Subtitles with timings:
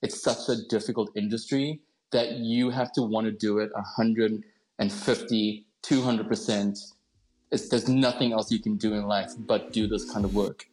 [0.00, 1.80] it's such a difficult industry
[2.12, 6.92] that you have to want to do it 150, 200%.
[7.50, 10.66] It's, there's nothing else you can do in life but do this kind of work.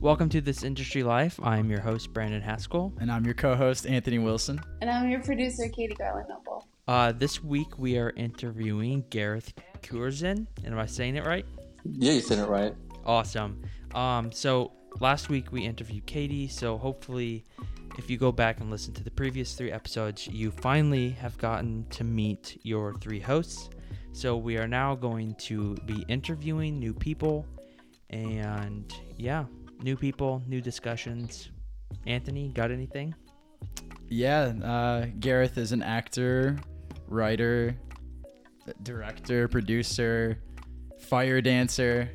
[0.00, 1.38] Welcome to This Industry Life.
[1.42, 2.94] I'm your host, Brandon Haskell.
[2.98, 4.58] And I'm your co host, Anthony Wilson.
[4.80, 6.47] And I'm your producer, Katie Garland Noble.
[6.88, 9.52] Uh, this week we are interviewing Gareth
[9.82, 10.48] Curzon.
[10.64, 11.44] Am I saying it right?
[11.84, 12.74] Yeah, you said it right.
[13.04, 13.62] Awesome.
[13.94, 16.48] Um, so last week we interviewed Katie.
[16.48, 17.44] So hopefully,
[17.98, 21.84] if you go back and listen to the previous three episodes, you finally have gotten
[21.90, 23.68] to meet your three hosts.
[24.12, 27.44] So we are now going to be interviewing new people.
[28.08, 29.44] And yeah,
[29.82, 31.50] new people, new discussions.
[32.06, 33.14] Anthony, got anything?
[34.08, 36.56] Yeah, uh, Gareth is an actor,
[37.08, 37.76] writer,
[38.82, 40.38] director, producer,
[41.00, 42.10] fire dancer.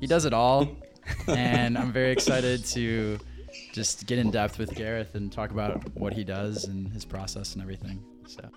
[0.00, 0.68] He does it all.
[1.26, 3.18] and I'm very excited to
[3.72, 7.54] just get in depth with Gareth and talk about what he does and his process
[7.54, 8.02] and everything.
[8.26, 8.48] So.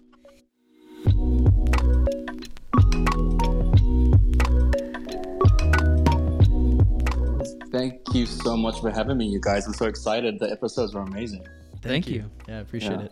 [7.72, 9.67] Thank you so much for having me, you guys.
[9.67, 10.39] I'm so excited.
[10.39, 11.45] The episodes were amazing.
[11.82, 12.16] Thank, Thank you.
[12.16, 12.32] you.
[12.48, 13.06] Yeah, I appreciate yeah.
[13.06, 13.12] it.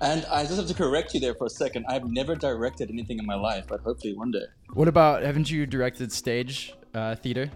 [0.00, 1.84] And I just have to correct you there for a second.
[1.88, 4.44] I've never directed anything in my life, but hopefully one day.
[4.72, 7.50] What about, haven't you directed stage uh, theater?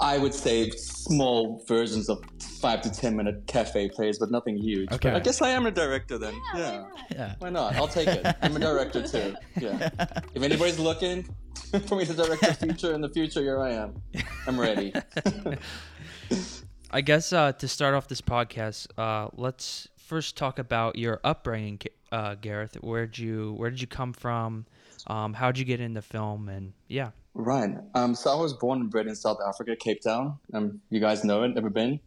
[0.00, 2.22] I would say small versions of
[2.60, 4.92] five to ten minute cafe plays, but nothing huge.
[4.92, 5.10] Okay.
[5.10, 6.34] But I guess I am a director then.
[6.54, 6.60] Yeah.
[6.60, 6.78] Yeah.
[6.78, 7.08] Why not?
[7.10, 7.34] yeah.
[7.38, 7.76] Why not?
[7.76, 8.36] I'll take it.
[8.42, 9.34] I'm a director too.
[9.58, 9.88] Yeah.
[10.34, 11.22] if anybody's looking
[11.86, 14.00] for me to direct the future in the future, here I am.
[14.46, 14.92] I'm ready.
[16.90, 21.78] I guess uh, to start off this podcast, uh, let's first talk about your upbringing,
[22.10, 22.76] uh, Gareth.
[22.80, 24.64] Where'd you Where did you come from?
[25.06, 26.48] Um, how'd you get into film?
[26.48, 27.10] And yeah.
[27.34, 27.76] Right.
[27.94, 30.38] Um, so I was born and bred in South Africa, Cape Town.
[30.54, 31.54] Um, you guys know it.
[31.54, 32.00] Never been?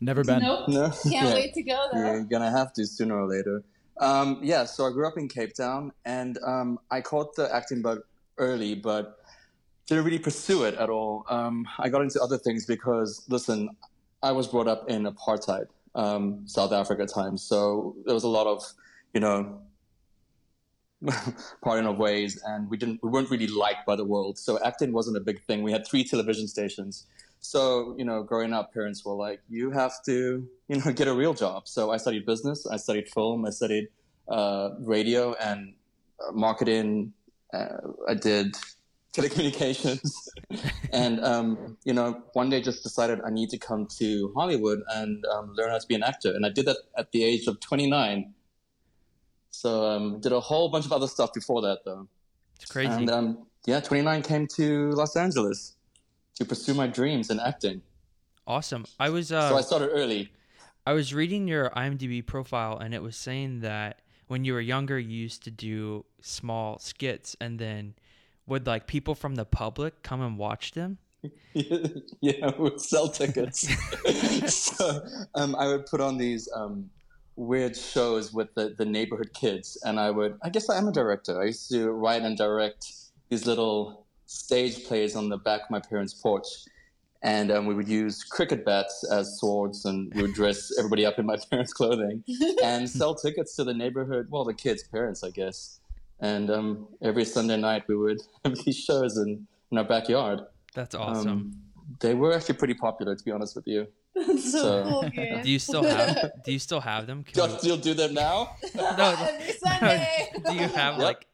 [0.00, 0.40] Never been.
[0.40, 0.68] Nope.
[0.68, 0.90] No.
[0.90, 1.32] Can't yeah.
[1.32, 1.98] wait to go though.
[1.98, 3.62] Yeah, you're gonna have to sooner or later.
[4.00, 4.64] Um, yeah.
[4.64, 8.00] So I grew up in Cape Town, and um, I caught the acting bug
[8.36, 9.18] early, but
[9.86, 11.24] didn't really pursue it at all.
[11.30, 13.70] Um, I got into other things because, listen,
[14.22, 18.46] I was brought up in apartheid um, South Africa times, so there was a lot
[18.46, 18.64] of,
[19.14, 19.60] you know,
[21.62, 24.38] parting of ways, and we didn't, we weren't really liked by the world.
[24.38, 25.62] So acting wasn't a big thing.
[25.62, 27.06] We had three television stations,
[27.40, 31.14] so you know, growing up, parents were like, "You have to, you know, get a
[31.14, 33.88] real job." So I studied business, I studied film, I studied
[34.28, 35.74] uh, radio and
[36.20, 37.12] uh, marketing.
[37.52, 37.68] Uh,
[38.08, 38.56] I did
[39.14, 40.28] telecommunications.
[40.92, 45.24] and, um, you know, one day just decided I need to come to Hollywood and
[45.26, 46.32] um, learn how to be an actor.
[46.34, 48.32] And I did that at the age of 29.
[49.50, 52.06] So um, did a whole bunch of other stuff before that, though.
[52.56, 52.92] It's crazy.
[52.92, 55.76] And um, yeah, 29 came to Los Angeles
[56.36, 57.82] to pursue my dreams in acting.
[58.46, 58.86] Awesome.
[58.98, 59.30] I was.
[59.30, 60.32] Uh, so I started early.
[60.86, 64.98] I was reading your IMDb profile, and it was saying that when you were younger,
[64.98, 67.94] you used to do small skits, and then
[68.48, 70.98] would like people from the public come and watch them?
[71.52, 73.68] yeah, would sell tickets.
[74.54, 75.00] so
[75.34, 76.90] um, I would put on these um,
[77.36, 80.38] weird shows with the, the neighborhood kids, and I would.
[80.42, 81.40] I guess I am a director.
[81.40, 82.92] I used to write and direct
[83.28, 86.46] these little stage plays on the back of my parents' porch,
[87.22, 91.18] and um, we would use cricket bats as swords, and we would dress everybody up
[91.18, 92.22] in my parents' clothing
[92.62, 94.28] and sell tickets to the neighborhood.
[94.30, 95.80] Well, the kids' parents, I guess
[96.20, 100.40] and um, every Sunday night we would have these shows in, in our backyard.
[100.74, 101.28] That's awesome.
[101.28, 101.62] Um,
[102.00, 103.86] they were actually pretty popular, to be honest with you.
[104.14, 106.30] That's so, so cool, Do you still have?
[106.44, 107.24] Do you still have them?
[107.24, 108.56] Can do you still do them now?
[108.74, 109.16] no.
[109.18, 110.32] Every Sunday.
[110.46, 111.02] do you have yep.
[111.02, 111.26] like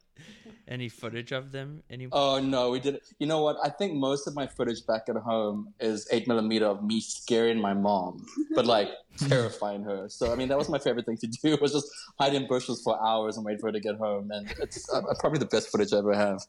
[0.69, 2.11] any footage of them anymore?
[2.13, 3.01] Oh no, we did.
[3.19, 3.57] You know what?
[3.63, 7.61] I think most of my footage back at home is eight millimeter of me scaring
[7.61, 8.89] my mom, but like
[9.29, 10.09] terrifying her.
[10.09, 11.89] So I mean, that was my favorite thing to do was just
[12.19, 15.03] hide in bushes for hours and wait for her to get home, and it's uh,
[15.21, 16.41] probably the best footage I ever have.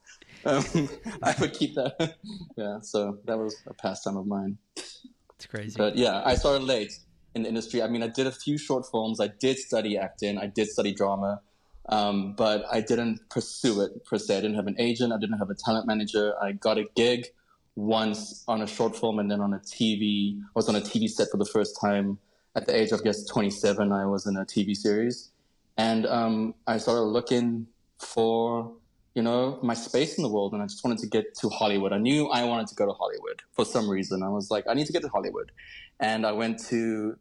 [0.46, 0.90] Um,
[1.24, 2.16] I would keep that.
[2.58, 4.58] yeah, so that was a pastime of mine.
[4.76, 5.76] It's crazy.
[5.78, 6.94] But yeah, I started late
[7.34, 7.82] in the industry.
[7.82, 9.20] I mean, I did a few short films.
[9.20, 10.38] I did study acting.
[10.38, 11.42] I did study drama.
[11.90, 14.38] Um, but I didn't pursue it per se.
[14.38, 15.14] I didn't have an agent.
[15.14, 16.34] I didn't have a talent manager.
[16.42, 17.28] I got a gig
[17.76, 20.40] once on a short film and then on a TV.
[20.40, 22.18] I was on a TV set for the first time
[22.56, 23.92] at the age of, I guess, 27.
[23.92, 25.32] I was in a TV series.
[25.78, 27.68] And um, I started looking
[28.00, 28.72] for,
[29.14, 30.54] you know, my space in the world.
[30.54, 31.92] And I just wanted to get to Hollywood.
[31.92, 34.24] I knew I wanted to go to Hollywood for some reason.
[34.24, 35.52] I was like, I need to get to Hollywood.
[36.00, 37.18] And I went to,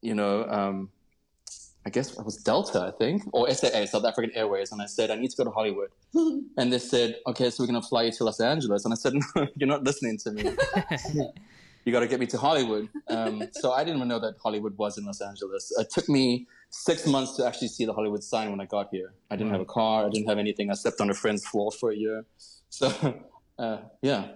[0.00, 0.90] you know, um,
[1.84, 5.10] I guess it was Delta, I think, or SAA, South African Airways, and I said
[5.10, 8.12] I need to go to Hollywood, and they said, okay, so we're gonna fly you
[8.12, 10.44] to Los Angeles, and I said, no, you're not listening to me.
[11.84, 12.88] you got to get me to Hollywood.
[13.08, 15.72] Um, so I didn't even know that Hollywood was in Los Angeles.
[15.78, 19.12] It took me six months to actually see the Hollywood sign when I got here.
[19.30, 20.06] I didn't have a car.
[20.06, 20.70] I didn't have anything.
[20.70, 22.24] I slept on a friend's floor for a year.
[22.70, 23.20] So
[23.58, 24.28] uh, yeah,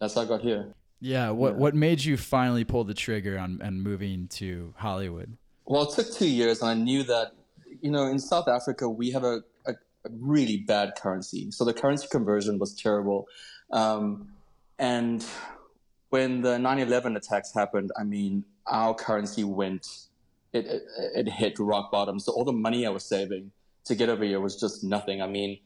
[0.00, 0.74] that's how I got here.
[1.00, 1.30] Yeah.
[1.30, 1.58] What Yeah.
[1.58, 5.36] What made you finally pull the trigger on and moving to Hollywood?
[5.68, 7.32] Well, it took two years, and I knew that,
[7.82, 11.50] you know, in South Africa, we have a, a, a really bad currency.
[11.50, 13.26] So the currency conversion was terrible.
[13.72, 14.28] Um,
[14.78, 15.24] and
[16.10, 19.88] when the 9 11 attacks happened, I mean, our currency went,
[20.52, 20.82] it, it,
[21.16, 22.20] it hit rock bottom.
[22.20, 23.50] So all the money I was saving
[23.86, 25.20] to get over here was just nothing.
[25.20, 25.58] I mean,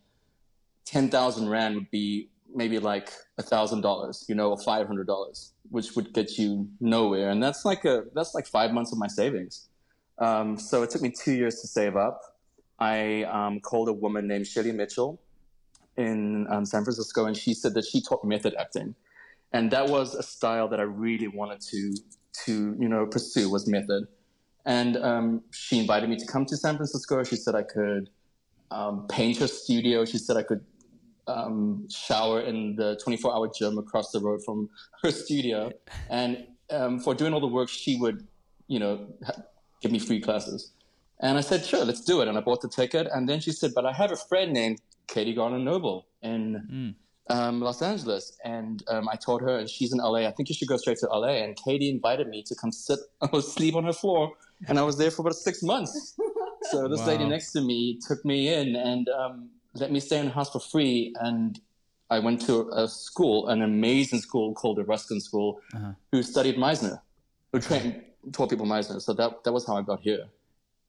[0.87, 6.71] 10,000 Rand would be maybe like $1,000, you know, or $500, which would get you
[6.81, 7.29] nowhere.
[7.29, 9.69] And that's like a, that's like five months of my savings.
[10.21, 12.21] Um, so it took me two years to save up.
[12.79, 15.21] I um, called a woman named Shelly Mitchell
[15.97, 18.95] in um, San Francisco, and she said that she taught method acting,
[19.53, 21.95] and that was a style that I really wanted to
[22.45, 24.07] to you know pursue was method.
[24.67, 27.25] And um, she invited me to come to San Francisco.
[27.25, 28.11] She said I could
[28.71, 30.05] um, paint her studio.
[30.05, 30.65] She said I could
[31.27, 34.69] um, shower in the 24 hour gym across the road from
[35.03, 35.73] her studio.
[36.11, 36.47] And
[37.03, 38.27] for doing all the work, she would,
[38.69, 39.09] you know,
[39.81, 40.73] give me free classes.
[41.21, 42.29] And I said, sure, let's do it.
[42.29, 43.07] And I bought the ticket.
[43.13, 46.95] And then she said, but I have a friend named Katie Garner Noble in
[47.29, 48.39] um, Los Angeles.
[48.45, 50.21] And um, I told her, and she's in LA.
[50.27, 51.35] I think you should go straight to LA.
[51.45, 53.01] And Katie invited me to come sit
[53.33, 54.33] or sleep on her floor.
[54.69, 56.17] And I was there for about six months.
[56.71, 60.27] So this lady next to me took me in and um, let me stay in
[60.27, 61.15] the house for free.
[61.21, 61.59] And
[62.11, 65.93] I went to a school, an amazing school called the Ruskin School, Uh-huh.
[66.13, 67.01] who studied Meisner,
[67.53, 69.01] who trained, taught people Meisner.
[69.01, 70.27] So that, that was how I got here.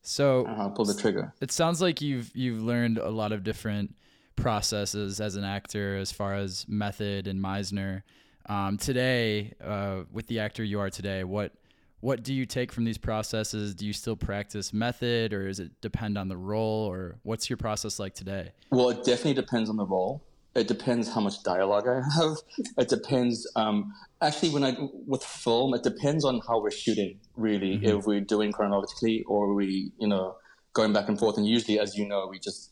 [0.02, 1.34] So Uh, pulled the trigger.
[1.42, 3.96] it sounds like you've you've learned a lot of different
[4.36, 8.02] processes as an actor as far as method and Meisner.
[8.48, 11.54] Um, today, uh, with the actor you are today, what
[12.00, 13.76] what do you take from these processes?
[13.76, 17.58] Do you still practice method, or does it depend on the role, or what's your
[17.58, 18.54] process like today?
[18.72, 20.24] Well, it definitely depends on the role.
[20.54, 22.38] It depends how much dialogue I have.
[22.78, 23.50] It depends.
[23.56, 24.76] Um, actually, when I
[25.08, 27.20] with film, it depends on how we're shooting.
[27.38, 30.36] Really, if we're doing chronologically or we, you know,
[30.74, 31.38] going back and forth.
[31.38, 32.70] And usually, as you know, we just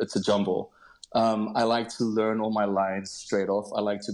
[0.00, 0.72] it's a jumble.
[1.14, 3.70] Um, I like to learn all my lines straight off.
[3.74, 4.12] I like to.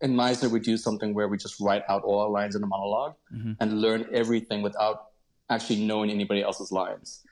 [0.00, 2.66] In Meisner, we do something where we just write out all our lines in a
[2.66, 3.14] monolog
[3.60, 5.06] and learn everything without
[5.50, 7.24] actually knowing anybody else's lines.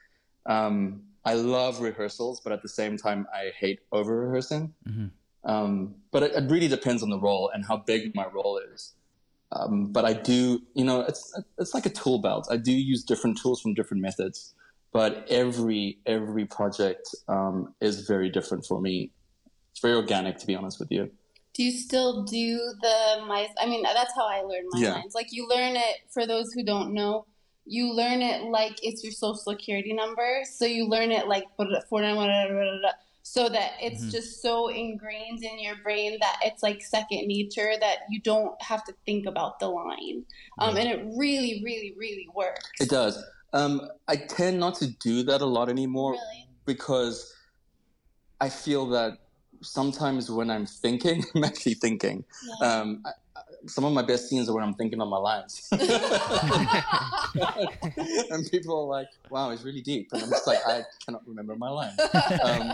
[0.45, 4.73] Um, I love rehearsals, but at the same time, I hate over rehearsing.
[5.43, 8.93] Um, but it, it really depends on the role and how big my role is.
[9.51, 10.39] Um, but I do,
[10.79, 11.23] you know, it's
[11.61, 12.47] it's like a tool belt.
[12.55, 14.37] I do use different tools from different methods,
[14.91, 17.55] but every every project um,
[17.87, 18.95] is very different for me.
[19.71, 21.03] It's very organic, to be honest with you.
[21.55, 23.47] Do you still do the my?
[23.59, 24.93] I mean, that's how I learned my Yeah.
[24.95, 25.13] lines.
[25.15, 25.95] Like you learn it.
[26.13, 27.25] For those who don't know,
[27.67, 30.41] you learn it like it's your social security number.
[30.51, 31.45] So you learn it like
[31.89, 32.81] four nine one
[33.23, 34.09] so that it's Mm-hmm.
[34.11, 38.85] just so ingrained in your brain that it's like second nature that you don't have
[38.85, 40.23] to think about the line.
[40.59, 42.69] Um, and it really, really, really works.
[42.79, 43.21] It does.
[43.53, 46.47] Um, I tend not to do that a lot anymore Really.
[46.65, 47.33] because
[48.39, 49.17] I feel that
[49.61, 52.23] sometimes when I'm thinking, I'm actually thinking.
[52.61, 52.67] Yeah.
[52.67, 53.03] Um,
[53.67, 55.67] some of my best scenes are when I'm thinking on my lines.
[55.71, 55.81] and
[58.49, 60.09] people are like, wow, it's really deep.
[60.13, 61.99] And I'm just like, I cannot remember my lines.
[62.43, 62.73] Um,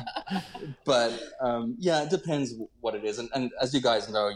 [0.85, 3.19] but um, yeah, it depends what it is.
[3.19, 4.31] And, and as you guys know,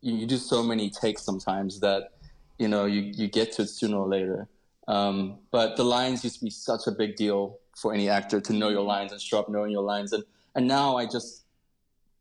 [0.00, 2.12] you, you, do so many takes sometimes that,
[2.58, 4.48] you know, you, you get to it sooner or later.
[4.88, 8.52] Um, but the lines used to be such a big deal for any actor to
[8.52, 10.12] know your lines and show up knowing your lines.
[10.12, 11.44] And, and now I just,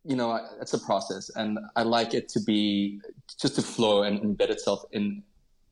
[0.05, 2.99] you know, it's a process and I like it to be
[3.39, 5.23] just to flow and embed itself in.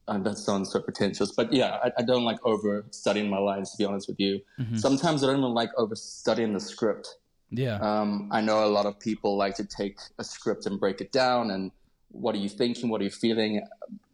[0.09, 3.71] Uh, that sounds so pretentious, but yeah, I, I don't like over studying my lines.
[3.71, 4.39] To be honest with you,
[4.77, 7.17] sometimes I don't even like over studying the script.
[7.49, 7.75] Yeah.
[7.75, 11.11] Um, I know a lot of people like to take a script and break it
[11.11, 11.71] down and
[12.09, 12.89] what are you thinking?
[12.89, 13.61] What are you feeling?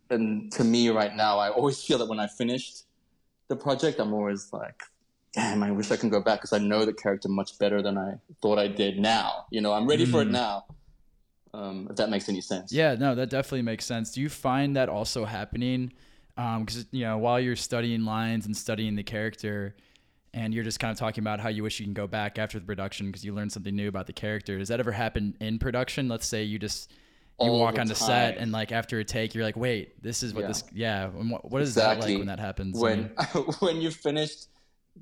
[0.09, 2.85] And to me, right now, I always feel that when I finished
[3.47, 4.81] the project, I'm always like,
[5.33, 7.97] damn, I wish I can go back because I know the character much better than
[7.97, 9.45] I thought I did now.
[9.49, 10.65] You know, I'm ready for it now.
[11.53, 12.71] Um, if that makes any sense.
[12.71, 14.11] Yeah, no, that definitely makes sense.
[14.11, 15.93] Do you find that also happening?
[16.35, 19.75] Because you know, while you're studying lines and studying the character,
[20.33, 22.59] and you're just kind of talking about how you wish you can go back after
[22.59, 24.57] the production because you learned something new about the character.
[24.57, 26.07] Does that ever happen in production?
[26.07, 26.91] Let's say you just
[27.39, 30.23] you All walk the onto set and like after a take, you're like, wait, this
[30.23, 30.47] is what Yeah.
[30.47, 31.07] this, yeah.
[31.09, 32.77] What, what is that like when that happens?
[32.77, 34.47] I when mean, when you finished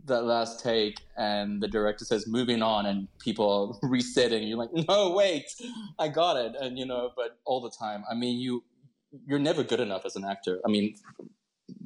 [0.05, 5.11] that last take and the director says moving on and people resetting you're like no
[5.11, 5.45] wait
[5.99, 8.03] i got it and you know but all the time.
[8.09, 8.63] I mean you
[9.27, 10.61] you're never good enough as an actor.
[10.65, 10.95] I mean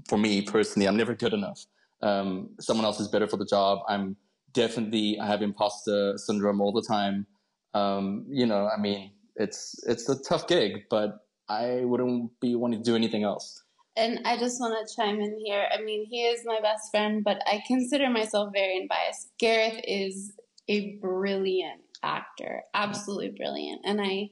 [0.08, 1.66] for me personally i'm never good enough.
[2.02, 3.80] Um, someone else is better for the job.
[3.88, 4.16] I'm
[4.54, 7.26] definitely i have imposter syndrome all the time.
[7.74, 12.82] Um, you know i mean it's it's a tough gig but i wouldn't be wanting
[12.82, 13.65] to do anything else
[13.96, 15.66] and I just want to chime in here.
[15.72, 19.32] I mean, he is my best friend, but I consider myself very unbiased.
[19.40, 20.34] Gareth is
[20.68, 24.32] a brilliant actor, absolutely brilliant, and I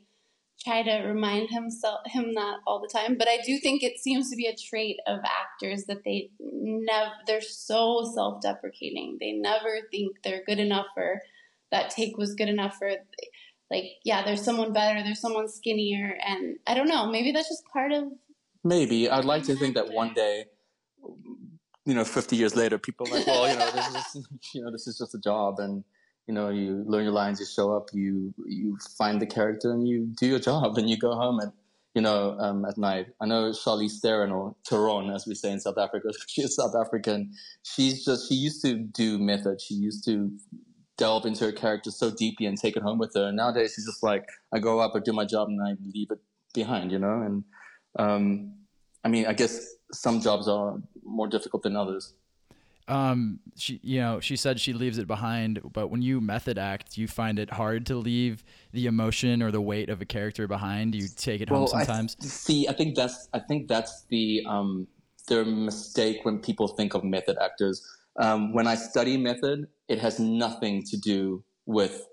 [0.64, 3.18] try to remind himself him that all the time.
[3.18, 7.12] But I do think it seems to be a trait of actors that they never
[7.28, 9.18] they're so self-deprecating.
[9.20, 11.22] They never think they're good enough or
[11.72, 12.92] that take was good enough for
[13.70, 17.10] like yeah, there's someone better, there's someone skinnier, and I don't know.
[17.10, 18.04] Maybe that's just part of
[18.64, 20.46] Maybe I'd like to think that one day,
[21.86, 24.72] you know, 50 years later, people are like, well, you know, this is, you know,
[24.72, 25.84] this is just a job, and
[26.28, 29.88] you know, you learn your lines, you show up, you you find the character, and
[29.88, 31.52] you do your job, and you go home, and
[31.94, 33.08] you know, um, at night.
[33.22, 36.76] I know Charlize Theron or Theron, as we say in South Africa, she is South
[36.76, 37.34] African.
[37.64, 39.62] She's just she used to do method.
[39.62, 40.32] She used to
[40.98, 43.28] delve into her character so deeply and take it home with her.
[43.28, 46.12] And nowadays, she's just like, I go up, I do my job, and I leave
[46.12, 46.20] it
[46.54, 47.44] behind, you know, and
[47.98, 48.54] um,
[49.04, 52.14] I mean, I guess some jobs are more difficult than others.
[52.88, 56.98] Um, she, you know, she said she leaves it behind, but when you method act,
[56.98, 60.94] you find it hard to leave the emotion or the weight of a character behind.
[60.94, 62.18] You take it well, home sometimes.
[62.22, 64.88] I, see, I think that's, I think that's the, um,
[65.28, 67.88] the mistake when people think of method actors.
[68.20, 72.06] Um, when I study method, it has nothing to do with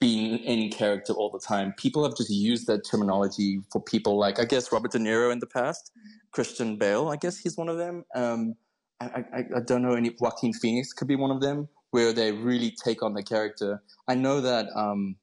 [0.00, 1.72] being in character all the time.
[1.76, 5.38] People have just used that terminology for people like, I guess, Robert De Niro in
[5.38, 5.92] the past,
[6.32, 8.04] Christian Bale, I guess he's one of them.
[8.14, 8.54] Um,
[9.00, 12.32] I, I, I, don't know any, Joaquin Phoenix could be one of them, where they
[12.32, 13.82] really take on the character.
[14.08, 15.16] I know that, um,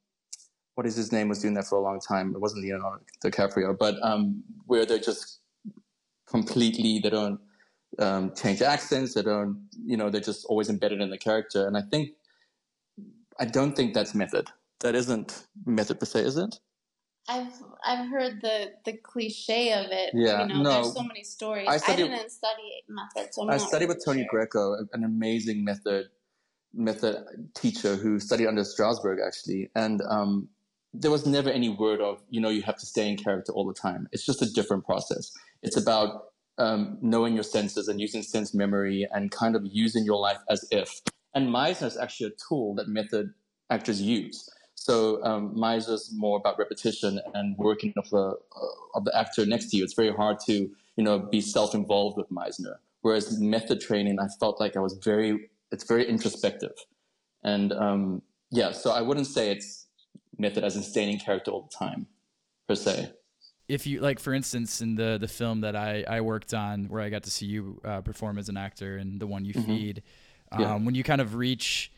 [0.75, 2.33] what is his name was doing that for a long time.
[2.33, 5.39] It wasn't Leonardo DiCaprio, but um, where they're just
[6.27, 7.39] completely, they don't
[7.99, 11.67] um, change accents, they don't, you know, they're just always embedded in the character.
[11.67, 12.09] And I think,
[13.39, 14.49] I don't think that's method
[14.83, 16.59] that isn't method per se, is it?
[17.27, 17.53] I've
[17.85, 20.11] I've heard the the cliche of it.
[20.13, 20.81] Yeah, you know, no.
[20.81, 21.67] There's so many stories.
[21.69, 24.27] I, studied, I didn't study method, so i studied with Tony sure.
[24.29, 26.07] Greco, an amazing method
[26.73, 27.23] method
[27.53, 30.49] teacher who studied under Strasberg actually, and um,
[30.93, 33.65] there was never any word of you know you have to stay in character all
[33.65, 34.07] the time.
[34.11, 35.31] It's just a different process.
[35.61, 36.25] It's about
[36.57, 40.67] um, knowing your senses and using sense memory and kind of using your life as
[40.71, 41.01] if.
[41.33, 43.33] And Meisner is actually a tool that method
[43.69, 44.49] actors use.
[44.83, 49.69] So um, is more about repetition and working of the uh, of the actor next
[49.69, 49.83] to you.
[49.85, 50.53] It's very hard to
[50.97, 52.75] you know be self involved with Meisner.
[53.01, 56.75] Whereas method training, I felt like I was very it's very introspective,
[57.45, 58.73] and um, yeah.
[58.73, 59.87] So I wouldn't say it's
[60.37, 62.07] method as in staying in character all the time,
[62.67, 63.09] per se.
[63.69, 67.01] If you like, for instance, in the the film that I I worked on, where
[67.01, 69.65] I got to see you uh, perform as an actor, and the one you mm-hmm.
[69.65, 70.03] feed,
[70.51, 70.75] um, yeah.
[70.75, 71.92] when you kind of reach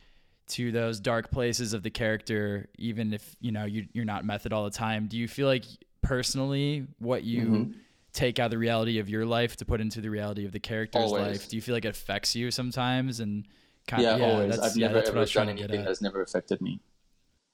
[0.48, 4.54] to those dark places of the character, even if you know you, you're not method
[4.54, 5.08] all the time.
[5.08, 5.66] Do you feel like
[6.02, 7.72] personally what you mm-hmm.
[8.14, 10.60] take out of the reality of your life to put into the reality of the
[10.60, 11.28] character's always.
[11.28, 11.50] life?
[11.50, 13.20] Do you feel like it affects you sometimes?
[13.20, 13.46] And
[13.88, 14.60] kind yeah, of, yeah, always.
[14.60, 16.80] I've yeah, never ever done anything that's never affected me.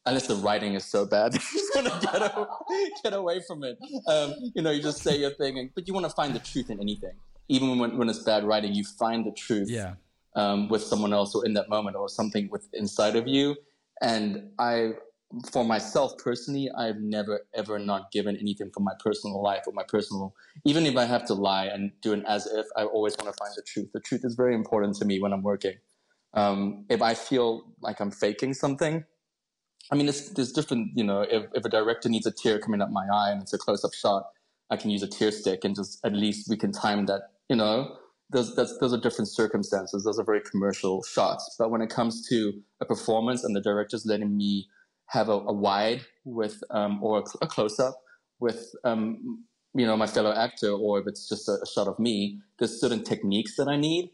[0.06, 3.64] Unless the writing is so bad, you just want to get, away, get away from
[3.64, 3.78] it.
[4.08, 6.40] Um, you know, you just say your thing, and, but you want to find the
[6.40, 7.14] truth in anything.
[7.50, 9.70] Even when, when it's bad writing, you find the truth.
[9.70, 9.94] Yeah
[10.36, 13.56] um, with someone else or in that moment or something with inside of you.
[14.02, 14.94] And I,
[15.52, 19.84] for myself personally, I've never ever not given anything from my personal life or my
[19.88, 20.36] personal,
[20.66, 23.38] even if I have to lie and do an as if, I always want to
[23.38, 23.90] find the truth.
[23.94, 25.76] The truth is very important to me when I'm working.
[26.34, 29.04] Um, if I feel like I'm faking something,
[29.92, 32.82] I mean, it's, there's different, you know, if, if a director needs a tear coming
[32.82, 34.24] up my eye and it's a close up shot,
[34.70, 37.58] I can use a tear stick and just at least we can time that, you
[37.58, 37.98] know,
[38.32, 40.04] those, those are different circumstances.
[40.04, 41.56] Those are very commercial shots.
[41.60, 44.68] But when it comes to a performance and the director's letting me
[45.08, 47.96] have a, a wide with um, or a, a close up
[48.40, 52.00] with um, you know my fellow actor, or if it's just a, a, shot of
[52.00, 54.10] me, there's certain techniques that I need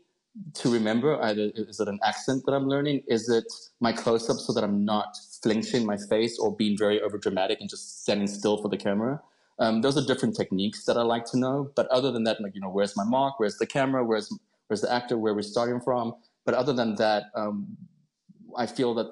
[0.56, 1.22] to remember.
[1.22, 3.04] Either is it an accent that I'm learning?
[3.08, 3.46] Is it
[3.80, 7.62] my close up so that I'm not flinching my face or being very over dramatic
[7.62, 9.22] and just standing still for the camera?
[9.60, 11.72] Um, those are different techniques that I like to know.
[11.76, 13.40] But other than that, like you know, where's my mark?
[13.40, 14.04] Where's the camera?
[14.04, 14.32] Where's
[14.68, 15.18] where's the actor?
[15.18, 16.16] Where we're starting from?
[16.46, 17.78] But other than that, um,
[18.58, 19.08] I feel that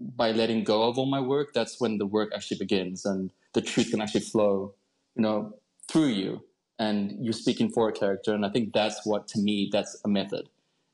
[0.00, 3.60] by letting go of all my work, that's when the work actually begins, and the
[3.60, 4.74] truth can actually flow,
[5.14, 5.54] you know,
[5.90, 6.42] through you,
[6.78, 8.34] and you're speaking for a character.
[8.34, 10.48] And I think that's what, to me, that's a method.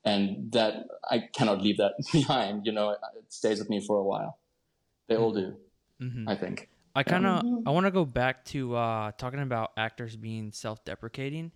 [0.04, 0.74] and that
[1.10, 2.66] I cannot leave that behind.
[2.66, 4.38] You know, it stays with me for a while.
[5.08, 5.56] They all do,
[6.02, 6.28] Mm-hmm.
[6.28, 6.68] I think.
[6.98, 7.62] I kind of Mhm.
[7.64, 11.52] I want to go back to uh, talking about actors being self-deprecating,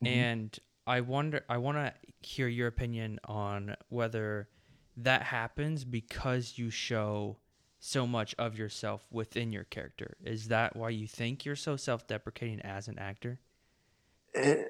[0.00, 0.06] Mhm.
[0.06, 4.48] and I wonder I want to hear your opinion on whether
[4.96, 7.40] that happens because you show
[7.80, 10.16] so much of yourself within your character.
[10.22, 13.40] Is that why you think you're so self-deprecating as an actor?
[14.32, 14.68] It,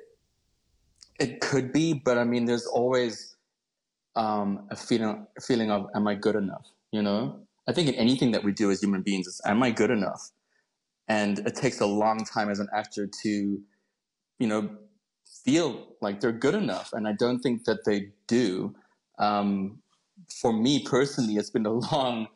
[1.21, 3.37] it could be, but I mean, there's always
[4.17, 6.67] um, a feeling a feeling of am I good enough?
[6.93, 9.71] You know, I think in anything that we do as human beings, is am I
[9.71, 10.31] good enough?
[11.09, 13.29] And it takes a long time as an actor to,
[14.39, 14.71] you know,
[15.45, 18.75] feel like they're good enough, and I don't think that they do.
[19.19, 19.81] Um,
[20.41, 22.29] for me personally, it's been a long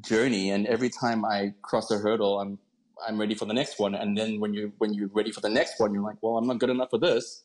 [0.00, 2.58] journey, and every time I cross a hurdle, I'm
[3.06, 3.94] I'm ready for the next one.
[3.94, 6.46] And then when you when you're ready for the next one, you're like, well, I'm
[6.46, 7.44] not good enough for this.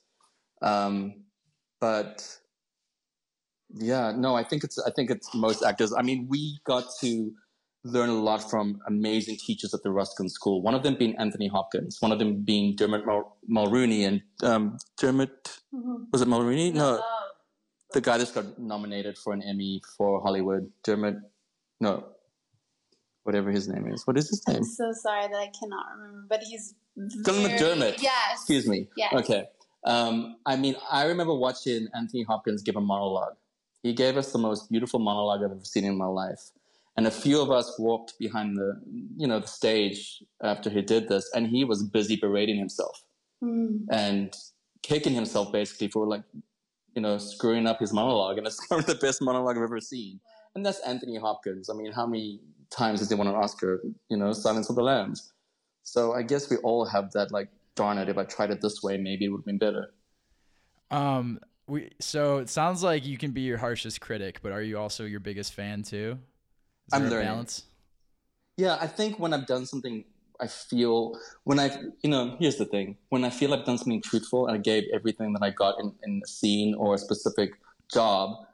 [0.62, 1.24] Um,
[1.80, 2.40] but
[3.74, 5.94] yeah, no, I think it's I think it's most actors.
[5.94, 7.34] I mean, we got to
[7.84, 10.62] learn a lot from amazing teachers at the Ruskin School.
[10.62, 12.02] One of them being Anthony Hopkins.
[12.02, 16.08] One of them being Dermot Mul- Mulroney and um, Dermot Mhm.
[16.12, 16.74] was it Mulroney?
[16.74, 17.28] No, Oh,
[17.94, 20.72] the guy that's got nominated for an Emmy for Hollywood.
[20.84, 21.16] Dermot,
[21.80, 22.04] no,
[23.24, 24.06] whatever his name is.
[24.08, 24.58] What is his name?
[24.58, 28.02] I'm so sorry that I cannot remember, but he's Dylan McDermott.
[28.02, 28.34] Yes.
[28.34, 28.90] Excuse me.
[28.98, 29.14] Yes.
[29.14, 29.46] Okay.
[29.86, 33.36] Um, I mean, I remember watching Anthony Hopkins give a monologue.
[33.88, 36.52] He gave us the most beautiful monologue I've ever seen in my life.
[36.98, 38.82] And a few of us walked behind the,
[39.16, 43.04] you know, the stage after he did this, and he was busy berating himself
[43.44, 43.86] Mm.
[43.92, 44.34] and
[44.82, 46.24] kicking himself basically for like,
[46.96, 48.38] you know, screwing up his monologue.
[48.40, 50.20] And it's one of the best monologue I've ever seen.
[50.56, 51.70] And that's Anthony Hopkins.
[51.70, 52.42] I mean, how many
[52.72, 53.84] times has he won an Oscar?
[54.10, 55.32] You know, Silence of the Lambs.
[55.84, 58.82] So I guess we all have that like, darn it, if I tried it this
[58.82, 59.94] way, maybe it would have been better.
[60.90, 64.80] Um, we so it sounds like you can be your harshest critic, but are you
[64.80, 66.18] also your biggest fan too?
[66.88, 67.28] Is I'm there a learning.
[67.28, 67.64] balance?
[68.56, 70.06] Yeah, I think when I've done something,
[70.40, 71.70] I feel when I,
[72.02, 74.86] you know, here's the thing: when I feel I've done something truthful and I gave
[74.94, 77.52] everything that I got in, in a scene or a specific
[77.94, 78.46] job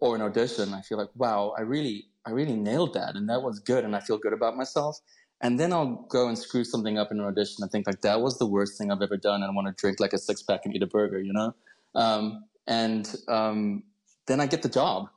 [0.00, 3.42] or an audition, I feel like, wow, I really, I really nailed that, and that
[3.42, 5.00] was good, and I feel good about myself.
[5.40, 7.62] And then I'll go and screw something up in an audition.
[7.62, 9.80] I think like that was the worst thing I've ever done, and I want to
[9.80, 11.54] drink like a six pack and eat a burger, you know.
[11.94, 13.82] Um, and um,
[14.26, 15.08] then I get the job.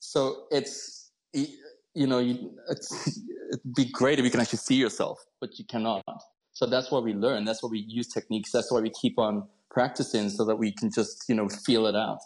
[0.00, 3.18] So it's you know you, it's,
[3.50, 6.02] it'd be great if you can actually see yourself, but you cannot.
[6.52, 7.44] So that's why we learn.
[7.44, 8.50] That's why we use techniques.
[8.50, 11.94] That's why we keep on practicing so that we can just you know feel it
[11.94, 12.20] out.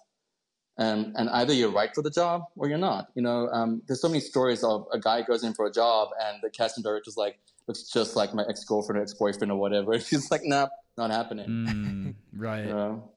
[0.79, 3.09] And and either you're right for the job or you're not.
[3.15, 6.09] You know, um, there's so many stories of a guy goes in for a job
[6.25, 9.59] and the casting director's like looks just like my ex girlfriend or ex boyfriend or
[9.59, 9.93] whatever.
[9.93, 11.49] And He's like, nah, not happening.
[11.49, 12.67] Mm, right.
[12.67, 13.11] You know?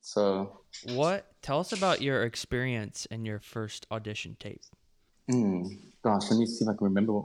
[0.00, 1.26] So What?
[1.42, 4.62] Tell us about your experience in your first audition tape.
[5.30, 7.22] Mm, gosh, let me see if I can remember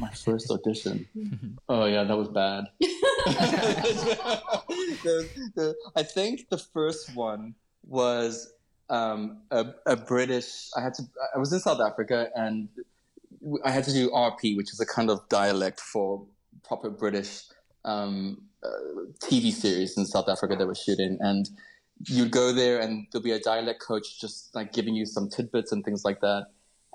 [0.00, 1.06] my first audition.
[1.68, 2.64] oh yeah, that was bad.
[5.02, 7.54] the, the, I think the first one
[7.86, 8.52] was
[8.90, 10.70] um, a, a British.
[10.76, 11.02] I had to.
[11.34, 12.68] I was in South Africa, and
[13.64, 16.24] I had to do RP, which is a kind of dialect for
[16.64, 17.44] proper British
[17.84, 18.68] um, uh,
[19.20, 21.48] TV series in South Africa that was shooting, and
[22.06, 25.72] you'd go there and there'll be a dialect coach just like giving you some tidbits
[25.72, 26.46] and things like that.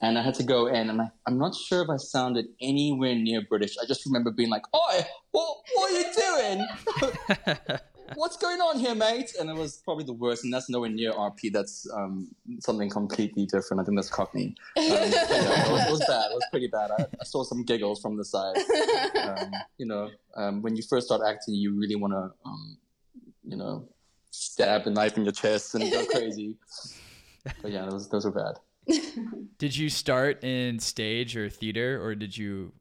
[0.02, 3.16] And I had to go in, and I, I'm not sure if I sounded anywhere
[3.16, 3.76] near British.
[3.82, 7.80] I just remember being like, "Oi, what, what are you doing?
[8.16, 10.44] What's going on here, mate?" And it was probably the worst.
[10.44, 11.54] And that's nowhere near RP.
[11.54, 12.28] That's um,
[12.60, 13.82] something completely different.
[13.82, 14.56] I think that's Cockney.
[14.76, 16.32] Um, yeah, it, was, it was bad.
[16.32, 16.92] It was pretty bad.
[16.92, 18.58] I, I saw some giggles from the side.
[19.24, 22.78] Um, you know, um, when you first start acting, you really want to, um,
[23.46, 23.88] you know,
[24.34, 26.56] stab a knife in your chest and go crazy.
[27.62, 28.60] But yeah, those those were bad.
[29.58, 32.74] Did you start in stage or theater, or did you?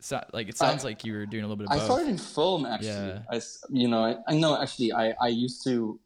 [0.00, 1.84] So, like it sounds I- like you were doing a little bit of I both.
[1.86, 2.88] started in film actually.
[2.88, 3.22] Yeah.
[3.30, 4.92] I s you know, I, I know actually.
[4.92, 5.98] I, I used to.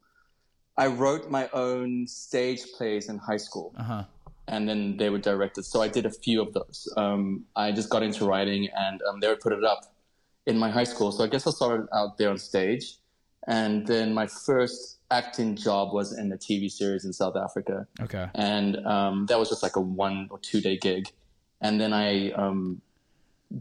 [0.77, 4.03] I wrote my own stage plays in high school, Uh huh.
[4.47, 5.63] and then they were directed.
[5.65, 6.91] So I did a few of those.
[6.97, 9.81] Um, I just got into writing, and um, they would put it up
[10.47, 11.11] in my high school.
[11.11, 12.97] So I guess I started out there on stage,
[13.47, 18.27] and then my first acting job was in a TV series in South Africa Okay.
[18.35, 21.09] and um, that was just like a one or two day gig.
[21.61, 22.81] And then I um,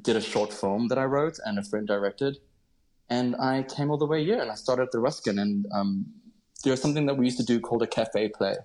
[0.01, 2.38] did a short film that I wrote and a friend directed,
[3.09, 5.38] and I came all the way here and I started at the Ruskin.
[5.38, 6.07] And um,
[6.64, 8.57] was something that we used to do called a cafe play,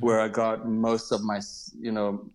[0.00, 1.40] where I got most of my
[1.78, 2.30] you know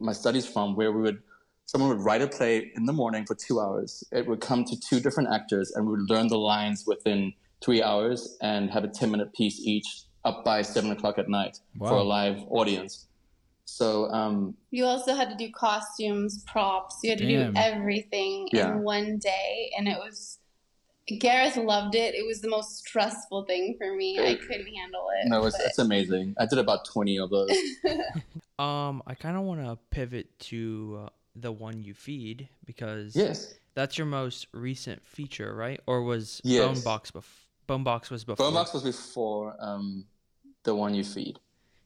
[0.00, 1.22] my studies from, where we would
[1.66, 4.04] someone would write a play in the morning for two hours.
[4.12, 7.32] It would come to two different actors, and we would learn the lines within
[7.64, 11.58] three hours and have a ten minute piece each up by seven o'clock at night
[11.78, 13.06] for a live audience.
[13.66, 16.98] So um, You also had to do costumes, props.
[17.02, 17.54] You had to Damn.
[17.54, 18.72] do everything Yeah.
[18.72, 20.38] in one day, and it was.
[21.20, 22.14] Gareth loved it.
[22.14, 24.18] It was the most stressful thing for me.
[24.18, 25.28] I couldn't handle it.
[25.28, 26.34] no, it's, but- it's amazing.
[26.38, 27.50] I did about twenty of those.
[28.56, 33.52] Um, I kind of want to pivot to uh, the one you feed because yes,
[33.74, 35.80] that's your most recent feature, right?
[35.88, 36.84] Or was Yes.
[36.84, 37.24] Bonebox bef-
[37.68, 38.46] Bonebox was before?
[38.46, 40.04] Bonebox was before um,
[40.64, 41.38] the one you feed.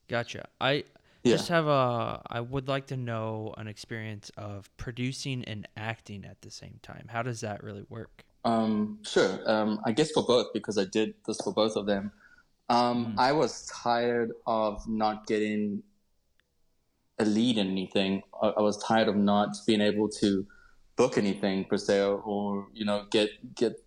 [0.08, 0.48] Gotcha.
[0.60, 0.84] I
[1.24, 1.36] Yeah.
[1.36, 2.22] just have a.
[2.26, 7.06] I would like to know an experience of producing and acting at the same time.
[7.08, 8.24] How does that really work?
[8.44, 9.38] Um, sure.
[9.50, 12.12] Um, I guess for both because I did this for both of them.
[12.70, 13.14] Um, Mm.
[13.18, 15.82] I was tired of not getting
[17.18, 18.22] a lead in anything.
[18.42, 20.46] I, I was tired of not being able to
[20.96, 23.82] book anything per se, or, or you know, get get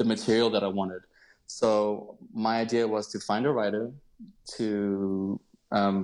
[0.00, 1.02] the material that I wanted.
[1.46, 3.84] So my idea was to find a writer
[4.56, 5.40] to
[5.78, 5.96] um,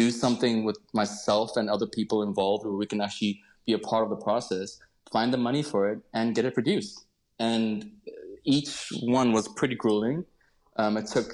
[0.00, 3.34] do something with myself and other people involved, where we can actually
[3.66, 4.80] be a part of the process
[5.12, 7.04] find the money for it and get it produced.
[7.38, 7.90] And
[8.44, 10.24] each one was pretty grueling.
[10.76, 11.32] Um, it took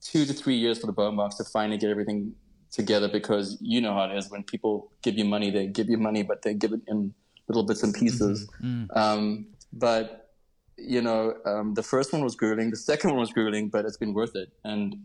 [0.00, 2.34] two to three years for the Bonebox to finally get everything
[2.70, 5.96] together because you know how it is when people give you money, they give you
[5.96, 7.14] money, but they give it in
[7.48, 8.48] little bits and pieces.
[8.62, 8.96] Mm.
[8.96, 10.17] Um, but
[10.78, 12.70] you know, um, the first one was grueling.
[12.70, 14.50] The second one was grueling, but it's been worth it.
[14.64, 15.04] And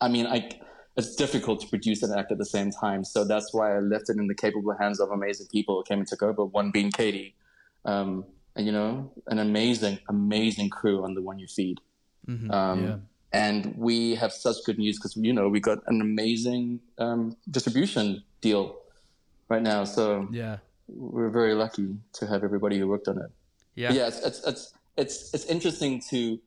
[0.00, 0.50] I mean, I
[0.96, 3.04] it's difficult to produce and act at the same time.
[3.04, 5.98] So that's why I left it in the capable hands of amazing people who came
[5.98, 6.44] and took over.
[6.44, 7.34] One being Katie,
[7.84, 8.24] um,
[8.56, 11.80] and you know, an amazing, amazing crew on the one you feed.
[12.28, 12.50] Mhm.
[12.52, 12.96] Um, Yeah.
[13.32, 18.24] And we have such good news because you know we got an amazing um, distribution
[18.40, 18.76] deal
[19.48, 19.84] right now.
[19.84, 20.58] So Yeah.
[20.88, 23.30] we're very lucky to have everybody who worked on it.
[23.76, 23.92] Yeah.
[23.92, 26.38] Yeah, it's, it's it's it's it's interesting to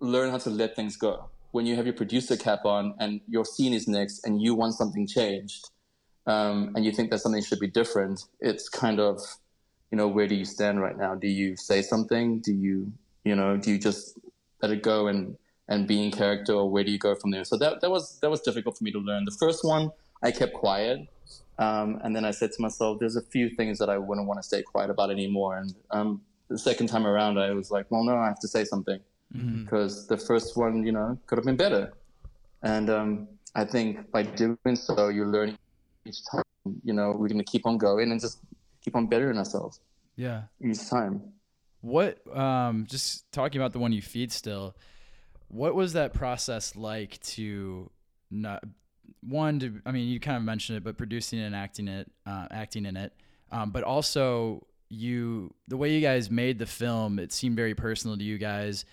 [0.00, 1.30] learn how to let things go.
[1.52, 4.74] When you have your producer cap on and your scene is next, and you want
[4.74, 5.70] something changed,
[6.26, 9.20] um, and you think that something should be different, it's kind of,
[9.90, 11.14] you know, where do you stand right now?
[11.14, 12.40] Do you say something?
[12.40, 12.92] Do you,
[13.24, 14.18] you know, do you just
[14.62, 15.36] let it go and
[15.68, 17.44] and be in character, or where do you go from there?
[17.44, 19.24] So that that was that was difficult for me to learn.
[19.24, 19.90] The first one,
[20.22, 21.08] I kept quiet.
[21.58, 24.40] Um, and then I said to myself, there's a few things that I wouldn't want
[24.40, 25.58] to stay quiet about anymore.
[25.58, 28.64] And um, the second time around, I was like, well, no, I have to say
[28.64, 29.00] something
[29.34, 29.64] Mhm.
[29.64, 31.92] because the first one, you know, could have been better.
[32.62, 35.56] And um, I think by doing so, you're learning
[36.04, 36.42] each time.
[36.84, 38.40] You know, we're going to keep on going and just
[38.84, 39.80] keep on bettering ourselves
[40.16, 40.42] Yeah.
[40.60, 41.22] each time.
[41.82, 44.76] What um just talking about the one you feed still,
[45.48, 47.90] what was that process like to
[48.30, 48.62] not
[49.22, 52.46] one to I mean you kind of mentioned it, but producing and acting it, uh,
[52.50, 53.14] acting in it,
[53.50, 58.16] um, but also you the way you guys made the film, it seemed very personal
[58.18, 58.84] to you guys,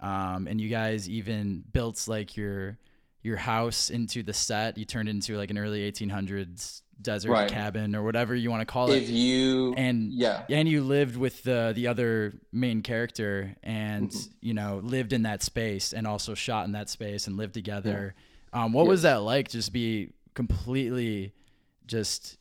[0.00, 2.78] um, and you guys even built like your
[3.22, 4.76] your house into the set.
[4.78, 7.50] You turned into like an early 1800s desert Right.
[7.50, 11.16] cabin or whatever you want to call it If you, and yeah, and you lived
[11.16, 14.32] with the the other main character and Mm-hmm.
[14.40, 18.14] you know lived in that space and also shot in that space and lived together
[18.52, 21.32] um, what was that like just be completely
[21.86, 22.36] just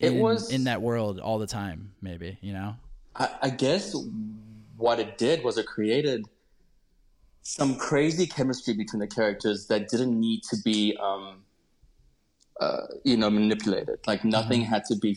[0.00, 2.76] It in, was- in that world all the time maybe you know
[3.16, 3.94] I, I guess
[4.76, 6.24] what it did was it created
[7.42, 11.42] some crazy chemistry between the characters that didn't need to be, um,
[12.60, 13.98] uh, you know, manipulated.
[14.06, 15.16] Like nothing had to be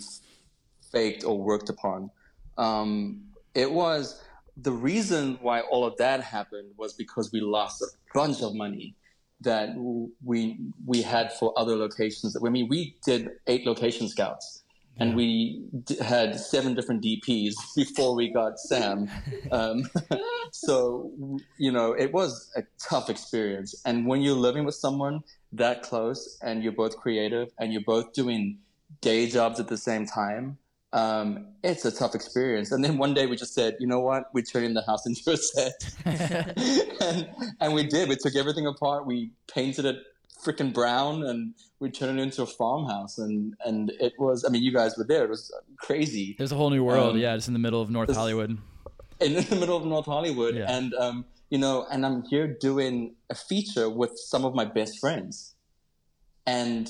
[0.91, 2.09] faked or worked upon.
[2.57, 4.23] Um, it was
[4.55, 8.95] the reason why all of that happened was because we lost a bunch of money
[9.41, 9.75] that
[10.23, 12.37] we we had for other locations.
[12.37, 14.63] I mean, we did eight location scouts
[14.97, 19.09] and we d- had seven different DPs before we got Sam.
[19.51, 19.89] Um,
[20.53, 21.11] so
[21.57, 23.81] you know, it was a tough experience.
[23.85, 28.13] And when you're living with someone that close, and you're both creative, and you're both
[28.13, 28.59] doing
[29.01, 30.57] day jobs at the same time,
[30.93, 32.71] um, it's a tough experience.
[32.71, 35.31] And then one day we just said, you know what, we're turning the house into
[35.31, 35.93] a set,
[37.01, 37.27] and
[37.59, 38.07] and we did.
[38.07, 39.05] We took everything apart.
[39.05, 39.97] We painted it
[40.43, 44.63] freaking brown and we turned it into a farmhouse and and it was i mean
[44.63, 45.23] you guys were there.
[45.25, 46.35] It was crazy.
[46.37, 47.15] There's a whole new world.
[47.15, 48.57] Um, yeah just in the middle of north this- hollywood.
[49.19, 50.55] In the middle of north hollywood.
[50.55, 50.65] Yeah.
[50.75, 54.99] and um you know and i'm here doing a feature with some of my best
[54.99, 55.55] friends.
[56.47, 56.89] And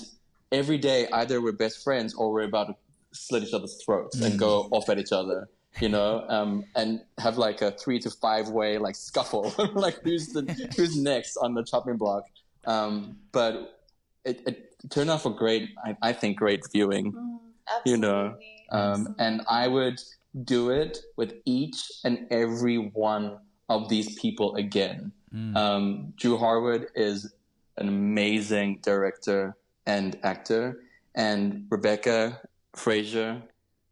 [0.52, 2.76] every day either we're best friends or we're about to
[3.14, 6.26] slit each other's throats and go off at each other you know?
[6.32, 9.54] Um, and have like a three to five way like scuffle.
[9.74, 10.44] Like who's the
[10.76, 12.24] who's next on the chopping block
[12.66, 13.80] um, but
[14.26, 17.40] it, it turned out for great I, I think great viewing Mm,
[17.86, 18.36] You know,
[18.72, 20.02] um, and I would
[20.44, 23.38] do it with each and every one
[23.70, 25.12] of these people again.
[25.34, 25.56] Mm.
[25.56, 27.34] Um, Drew Harwood is
[27.78, 30.84] an amazing director and actor,
[31.16, 32.42] and Rebecca
[32.76, 33.42] Fraser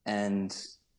[0.06, 0.56] and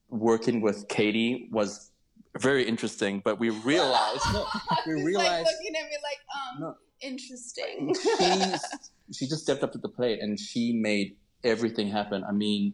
[0.09, 1.91] working with Katie was
[2.39, 3.21] very interesting.
[3.23, 4.45] But we realized, no,
[4.87, 6.75] we He's, realized, like looking at me like, um, No.
[7.01, 7.95] Interesting.
[9.13, 12.23] she just stepped up to the plate and she made everything happen.
[12.23, 12.73] I mean,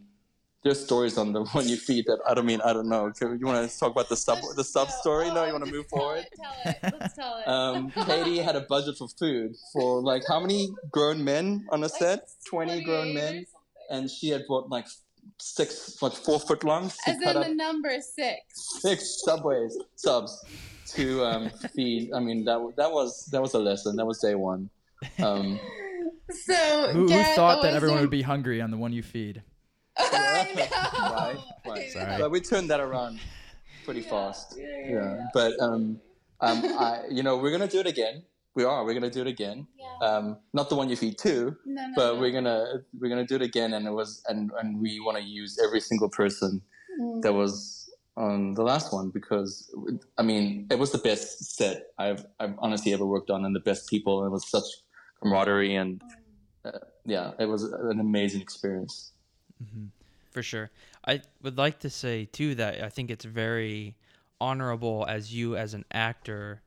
[0.64, 3.12] there's stories on the one you feed that I don't mean I don't know.
[3.22, 5.28] You want to talk about the sub the sub story?
[5.30, 6.26] No, you want to move forward?
[6.26, 6.94] It, tell it.
[7.00, 7.48] Let's tell it.
[7.48, 11.84] Um, Katie had a budget for food for like how many grown men on a
[11.84, 12.30] Like set?
[12.46, 13.46] Twenty grown men,
[13.90, 14.88] and she had bought like
[15.40, 18.40] six, like four foot longs As in up the number six.
[18.82, 20.44] six subways subs
[20.96, 22.12] to um, feed.
[22.14, 23.96] I mean that that was that was a lesson.
[23.96, 24.70] That was day one.
[25.20, 25.60] Um,
[26.48, 29.42] So Who, who thought that everyone there- would be hungry on the one you feed?
[29.98, 30.66] I know.
[30.98, 31.80] Right, right.
[31.80, 32.12] I Sorry.
[32.12, 32.18] know.
[32.20, 33.20] but we turned that around
[33.86, 34.56] pretty Yeah, fast.
[34.58, 35.26] yeah, yeah, Yeah, yeah.
[35.34, 36.00] but um,
[36.42, 38.24] um, I, you know, we're gonna do it again.
[38.56, 38.84] We are.
[38.86, 39.68] We're gonna do it again.
[39.80, 40.08] Yeah.
[40.08, 42.20] Um, not the one you feed two, No, no, but no.
[42.20, 43.74] we're gonna we're gonna do it again.
[43.74, 46.62] And it was and and we want to use every single person
[47.00, 47.22] Mm.
[47.22, 47.77] that was
[48.18, 49.72] on the last one because
[50.18, 53.60] I mean it was the best set I've I've honestly ever worked on and the
[53.62, 54.24] best people.
[54.24, 54.66] and It was such
[55.22, 56.02] camaraderie and
[56.66, 59.12] uh, yeah, it was an amazing experience.
[60.32, 60.72] For sure.
[61.06, 63.96] I would like to say too that I think it's very
[64.42, 66.62] honorable as you as an actor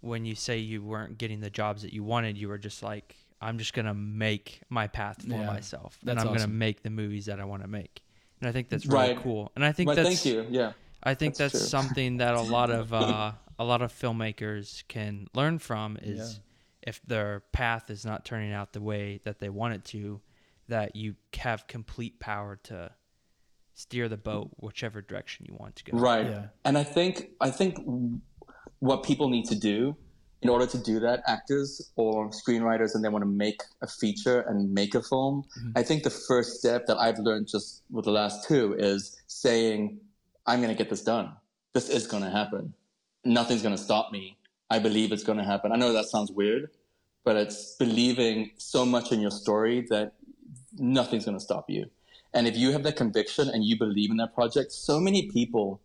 [0.00, 3.16] when you say you weren't getting the jobs that you wanted, you were just like
[3.40, 6.82] I'm just going to make my path for Yeah, myself and I'm going to make
[6.82, 8.03] the movies that I want to make.
[8.44, 9.16] And I think that's really Right.
[9.16, 9.50] cool.
[9.56, 10.46] And I think Well, that's thank you.
[10.50, 10.72] Yeah.
[11.02, 15.28] I think That's that's, something that a lot of uh, a lot of filmmakers can
[15.34, 16.40] learn from is
[16.82, 20.20] if their path is not turning out the way that they want it to,
[20.68, 22.90] that you have complete power to
[23.74, 25.98] steer the boat whichever direction you want to go.
[25.98, 26.26] Right.
[26.26, 26.46] Yeah.
[26.64, 27.78] And I think I think
[28.78, 29.96] what people need to do
[30.44, 34.40] in order to do that, actors or screenwriters, and they want to make a feature
[34.42, 35.44] and make a film.
[35.58, 35.70] Mm-hmm.
[35.74, 39.98] I think the first step that I've learned just with the last two is saying,
[40.46, 41.32] "I'm going to get this done.
[41.72, 42.74] This is going to happen.
[43.24, 44.36] Nothing's going to stop me.
[44.68, 46.70] I believe it's going to happen." I know that sounds weird,
[47.24, 50.12] but it's believing so much in your story that
[50.76, 51.88] nothing's going to stop you.
[52.34, 55.80] And if you have that conviction and you believe in that project, so many people,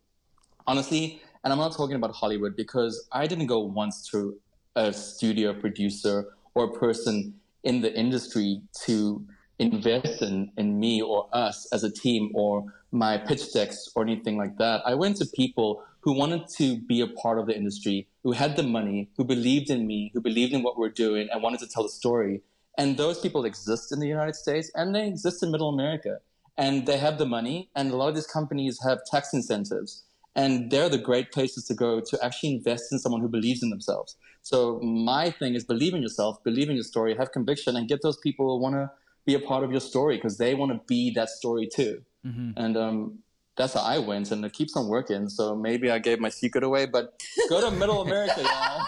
[0.67, 4.37] honestly, and I'm not talking about Hollywood because I didn't go once to
[4.79, 9.25] a studio producer or person in the industry to
[9.59, 14.37] invest in, in me or us as a team or my pitch decks or anything
[14.37, 14.81] like that.
[14.85, 18.55] I went to people who wanted to be a part of the industry, who had
[18.55, 21.67] the money, who believed in me, who believed in what we're doing and wanted to
[21.67, 22.41] tell the story.
[22.77, 26.19] And those people exist in the United States and they exist in middle America.
[26.57, 30.03] And they have the money, and a lot of these companies have tax incentives.
[30.35, 33.69] And they're the great places to go to actually invest in someone who believes in
[33.69, 34.15] themselves.
[34.41, 38.01] So my thing is believe in yourself, believe in your story, have conviction, and get
[38.01, 38.89] those people who want to
[39.25, 42.01] be a part of your story because they want to be that story too.
[42.25, 42.53] Mhm.
[42.57, 43.19] And um,
[43.57, 45.27] that's how I went, and it keeps on working.
[45.29, 48.85] So maybe I gave my secret away, but go to Middle America, y'all.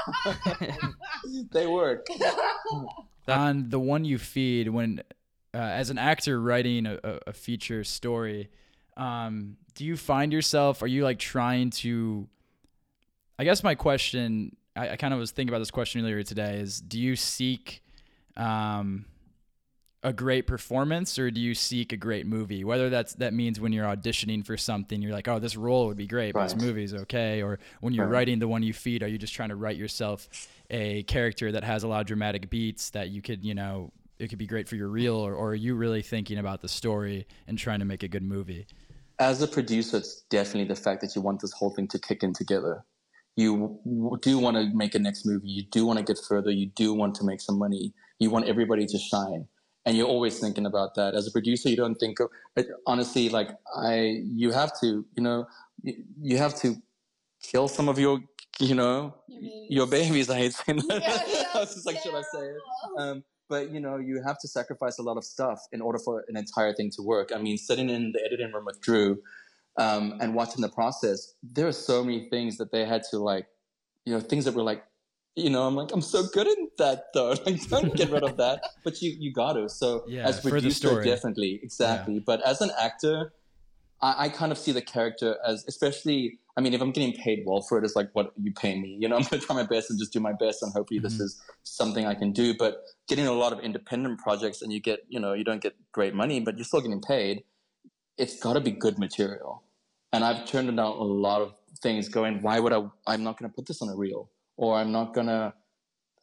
[1.52, 2.06] they work.
[3.26, 5.04] That- on the one you feed when
[5.54, 8.50] uh, as an actor writing a, a, a feature story
[8.98, 12.28] um, do you find yourself are you like trying to
[13.40, 16.56] i guess my question i, I kind of was thinking about this question earlier today
[16.60, 17.84] is do you seek
[18.38, 19.06] um,
[20.04, 23.72] a great performance or do you seek a great movie whether that's that means when
[23.72, 26.64] you're auditioning for something you're like oh this role would be great but this Right.
[26.66, 28.12] movie's okay or when you're Right.
[28.20, 30.28] writing the one you feed are you just trying to write yourself
[30.72, 34.30] a character that has a lot of dramatic beats that you could you know it
[34.30, 37.28] could be great for your reel or, or are you really thinking about the story
[37.48, 38.66] and trying to make a good movie
[39.22, 42.24] As a producer, it's definitely the fact that you want this whole thing to kick
[42.24, 42.84] in together.
[43.36, 45.48] You w- do want to make a next movie.
[45.48, 46.50] You do want to get further.
[46.50, 47.94] You do want to make some money.
[48.20, 49.46] You want everybody to shine.
[49.86, 51.14] And you're always thinking about that.
[51.14, 55.24] As a producer, you don't think of, it- honestly, like I, you have to, you
[55.24, 55.46] know,
[55.84, 56.76] you, you have to
[57.44, 58.20] kill some of your,
[58.60, 59.68] you know, Your babies.
[59.70, 60.30] your babies.
[60.32, 61.02] I hate saying that.
[61.04, 62.58] Yeah, I was just like, should I say it?
[62.98, 66.24] Um, but you know, you have to sacrifice a lot of stuff in order for
[66.30, 67.32] an entire thing to work.
[67.36, 69.20] I mean, sitting in the editing room with Drew
[69.78, 73.48] um, and watching the process, there are so many things that they had to like,
[74.06, 74.84] you know, things that were like,
[75.36, 77.36] you know, I'm like, I'm so good at that though.
[77.46, 78.62] Like, don't get rid of that.
[78.86, 79.68] But you, you got to.
[79.68, 82.24] So Yeah, as producer, definitely, exactly.
[82.26, 83.34] But as an actor,
[84.02, 87.44] I, I kind of see the character as, especially, I mean, if I'm getting paid
[87.46, 88.98] well for it, it's like what you pay me.
[89.00, 91.18] You know, I'm gonna try my best and just do my best, and hopefully this
[91.18, 91.22] Mhm.
[91.22, 92.56] is something I can do.
[92.58, 95.76] But getting a lot of independent projects, and you get, you know, you don't get
[95.92, 97.44] great money, but you're still getting paid.
[98.18, 99.64] It's got to be good material.
[100.14, 102.84] And I've turned down a lot of things, going, why would I?
[103.08, 105.54] I'm not going to put this on a reel, or I'm not gonna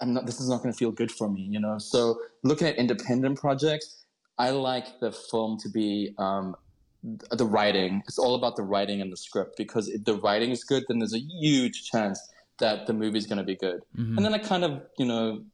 [0.00, 1.78] I'm not this is not gonna feel good for me, you know.
[1.78, 4.04] So looking at independent projects,
[4.36, 6.54] I like the film to be um,
[7.02, 8.02] the writing.
[8.06, 10.98] It's all about the writing and the script because if the writing is good, then
[10.98, 12.20] there's a huge chance
[12.58, 13.82] that the movie is going to be good.
[13.96, 14.16] Mm-hmm.
[14.16, 15.44] And then I kind of, you know,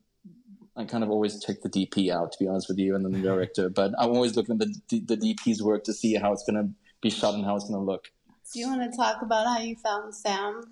[0.77, 3.13] I kind of always check the DP out, to be honest with you, and then
[3.13, 3.69] the director.
[3.69, 6.73] but I'm always looking at the, the DP's work to see how it's going to
[7.01, 8.11] be shot and how it's going to look.
[8.53, 10.65] Do you want to talk about how you found Sam?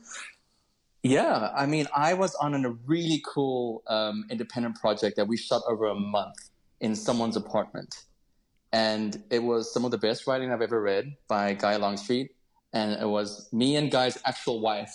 [1.03, 5.63] Yeah, I mean, I was on a really cool um, independent project that we shot
[5.69, 8.05] over a month in someone's apartment.
[8.73, 12.31] And it was some of the best writing I've ever read by Guy Longstreet.
[12.73, 14.95] And it was me and Guy's actual wife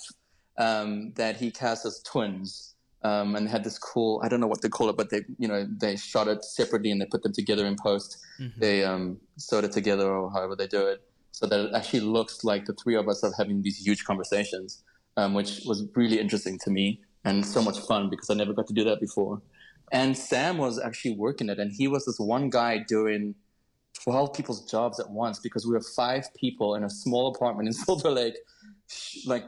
[0.58, 2.74] um, that he cast as twins.
[3.04, 5.48] Um, and had this cool, I don't know what they call it, but they, you
[5.48, 8.18] know, they shot it separately and they put them together in post.
[8.42, 8.60] Mm-hmm.
[8.60, 12.44] They um, sewed it together or however they do it so that it actually looks
[12.44, 14.84] like the three of us are having these huge conversations,
[15.16, 18.66] um, which was really interesting to me and so much fun because I never got
[18.68, 19.42] to do that before.
[19.92, 23.36] And Sam was actually working it, and he was this one guy doing
[24.04, 27.74] 12 people's jobs at once because we were five people in a small apartment in
[27.86, 28.38] Silver Lake.
[29.26, 29.46] Like,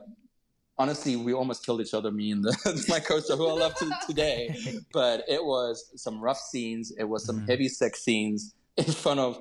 [0.77, 3.91] honestly, we almost killed each other, me and the, my co-star, who I love to
[4.07, 4.55] today.
[4.93, 6.91] But it was some rough scenes.
[6.97, 7.47] It was some mm-hmm.
[7.47, 9.39] heavy sex scenes in front of,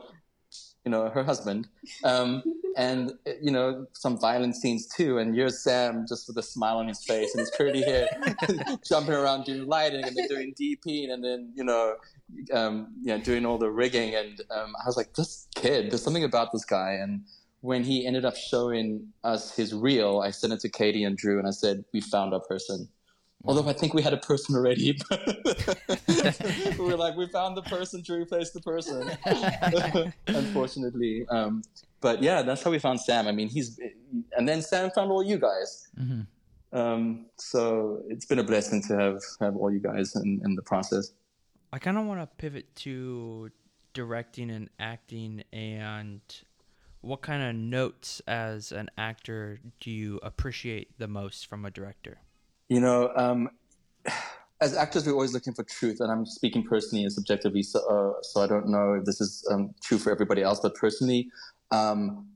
[0.84, 1.68] you know, her husband.
[2.04, 2.42] Um,
[2.76, 3.12] and,
[3.42, 5.18] you know, some violent scenes too.
[5.18, 8.08] And here's Sam just with a smile on his face and his curly hair,
[8.88, 11.96] jumping around doing lighting and then doing DP and then, you know,
[12.52, 16.02] um, you know, doing all the rigging, and um, I was like, this kid, there's
[16.02, 16.92] something about this guy.
[16.92, 17.22] And
[17.60, 21.38] when he ended up showing us his reel, I sent it to Katie and Drew,
[21.38, 22.88] and I said, we found our person.
[23.44, 24.98] Although I think we had a person already,
[26.08, 29.10] we were like, we found the person to replace the person.
[30.26, 31.62] Unfortunately, um,
[32.00, 33.28] but yeah, that's how we found Sam.
[33.28, 33.78] I mean, he's,
[34.36, 35.88] and then Sam found all you guys.
[35.98, 36.76] Mm-hmm.
[36.76, 40.62] Um, so it's been a blessing to have have all you guys in, in the
[40.62, 41.12] process.
[41.72, 43.50] I kind of want to pivot to
[43.94, 46.20] directing and acting and
[47.00, 52.18] what kind of notes as an actor do you appreciate the most from a director?
[52.68, 53.50] You know, um,
[54.60, 58.22] as actors, we're always looking for truth, and I'm speaking personally and subjectively, so, uh,
[58.22, 61.28] so I don't know if this is um, true for everybody else, but personally,
[61.70, 62.26] um,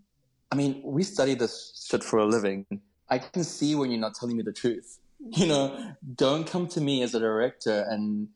[0.51, 2.67] I mean, we study this shit for a living.
[3.09, 4.99] I can see when you're not telling me the truth.
[5.25, 8.27] You know, don't come to me as a director and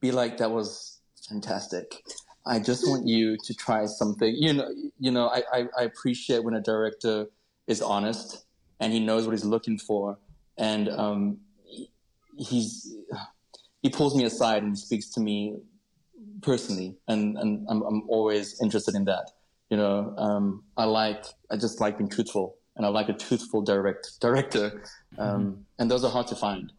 [0.00, 2.04] be like, that was fantastic.
[2.46, 4.32] I just want you to try something.
[4.32, 4.68] You know,
[5.00, 7.26] you know, I, I, I, appreciate when a director
[7.66, 8.44] is honest
[8.78, 10.18] and he knows what he's looking for.
[10.56, 11.38] And um,
[12.38, 12.96] he's
[13.82, 15.56] he pulls me aside and speaks to me
[16.42, 19.30] personally, and, and I'm, I'm always interested in that.
[19.70, 23.62] You know, um, I like I just like being truthful, and I like a truthful
[23.62, 24.82] direct director,
[25.18, 25.60] um, mm-hmm.
[25.78, 26.72] and those are hard to find.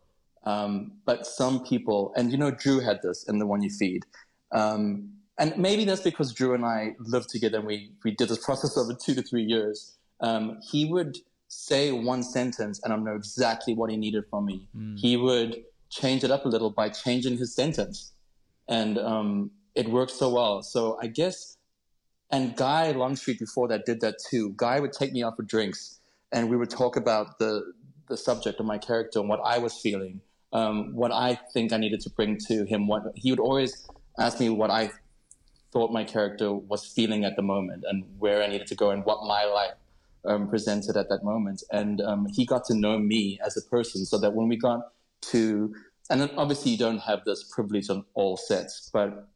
[0.44, 4.04] Um, but some people, and you know, Drew had this in the one you feed.
[4.54, 8.44] Um, and maybe that's because Drew and I lived together and we, we did this
[8.44, 9.98] process over two to three years.
[10.22, 11.18] Um, he would
[11.58, 14.68] say one sentence and I know exactly what he needed from me.
[14.76, 14.98] Mm.
[15.00, 18.14] He would change it up a little by changing his sentence.
[18.68, 20.62] And um, it worked so well.
[20.62, 21.58] So I guess,
[22.32, 24.54] and Guy Longstreet before that did that too.
[24.56, 26.00] Guy would take me out for drinks
[26.32, 27.74] and we would talk about the,
[28.08, 30.22] the subject of my character and what I was feeling
[30.54, 32.88] um, what I think I needed to bring to him.
[32.88, 34.92] What he would always ask me what I
[35.72, 39.04] thought my character was feeling at the moment and where I needed to go and
[39.04, 39.74] what my life
[40.28, 41.64] um, presented at that moment.
[41.72, 44.82] And um, he got to know me as a person, so that when we got
[45.32, 45.74] to,
[46.10, 49.28] and then obviously you don't have this privilege on all sets, but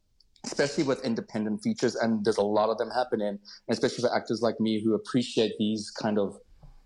[0.44, 4.60] especially with independent features, and there's a lot of them happening, especially for actors like
[4.60, 6.38] me who appreciate these kind of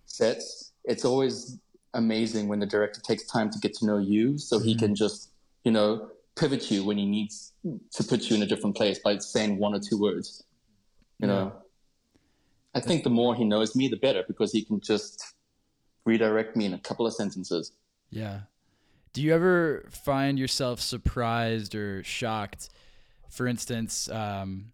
[0.06, 0.74] sets.
[0.84, 1.58] It's always
[1.94, 4.80] amazing when the director takes time to get to know you so he mm-hmm.
[4.80, 5.32] can just,
[5.64, 7.54] you know, pivot you when he needs
[7.94, 10.44] to put you in a different place by saying one or two words.
[11.20, 11.54] You know,
[12.76, 15.34] I think the more he knows me, the better because he can just
[16.04, 17.72] redirect me in a couple of sentences.
[18.10, 18.42] Yeah.
[19.14, 22.70] Do you ever find yourself surprised or shocked?
[23.30, 24.74] For instance, um,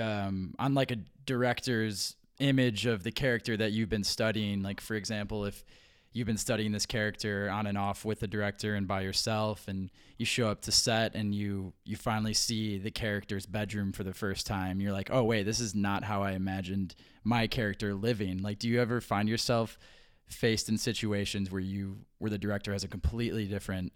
[0.00, 4.94] um, on like a director's image of the character that you've been studying, like for
[4.94, 5.64] example, if
[6.12, 9.90] you've been studying this character on and off with the director and by yourself and
[10.18, 14.12] you show up to set and you you finally see the character's bedroom for the
[14.12, 14.80] first time.
[14.80, 18.42] You're like oh wait this is not how i imagined my character living.
[18.42, 19.78] Like do you ever find yourself
[20.26, 23.92] faced in situations where you where the director has a completely different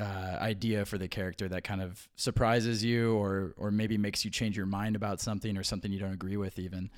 [0.00, 4.30] uh, idea for the character that kind of surprises you or or maybe makes you
[4.30, 6.90] change your mind about something or something you don't agree with even?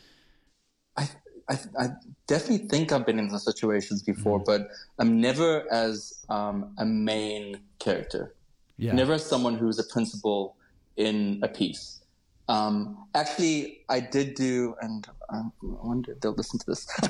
[0.97, 1.09] I,
[1.49, 1.89] I, I
[2.27, 4.65] definitely think I've been in those situations before, mm-hmm.
[4.65, 4.69] but
[4.99, 8.35] I'm never as um, a main character.
[8.77, 8.93] Yeah.
[8.93, 10.57] Never as someone who's a principal
[10.97, 12.01] in a piece.
[12.49, 16.87] Um, actually, I did do, and um, I wonder if they'll listen to this.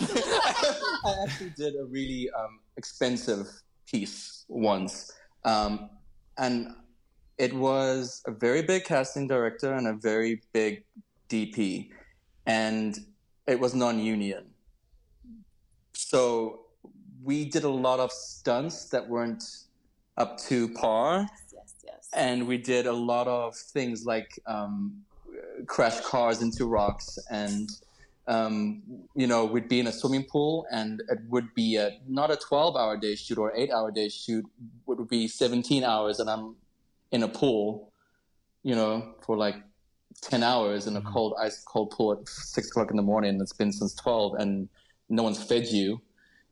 [1.05, 3.49] I actually did a really um, expensive
[3.87, 5.12] piece once,
[5.45, 5.91] um,
[6.39, 6.68] and
[7.39, 10.85] it was a very big casting director and a very big
[11.28, 11.91] DP,
[12.47, 12.99] and
[13.47, 14.45] it was non-union.
[15.92, 16.61] So
[17.22, 19.45] we did a lot of stunts that weren't
[20.16, 21.20] up to par.
[21.20, 22.09] Yes, yes, yes.
[22.12, 25.05] And we did a lot of things like um,
[25.66, 27.70] crash cars into rocks and
[28.26, 28.82] um,
[29.14, 32.36] you know we'd be in a swimming pool and it would be a, not a
[32.36, 34.45] 12 hour day shoot or 8 hour day shoot
[34.88, 36.57] it would be 17 hours and i'm
[37.11, 37.92] in a pool
[38.62, 39.57] you know for like
[40.22, 41.12] 10 hours in a mm-hmm.
[41.12, 44.68] cold ice cold pool at 6 o'clock in the morning it's been since 12 and
[45.08, 46.00] no one's fed you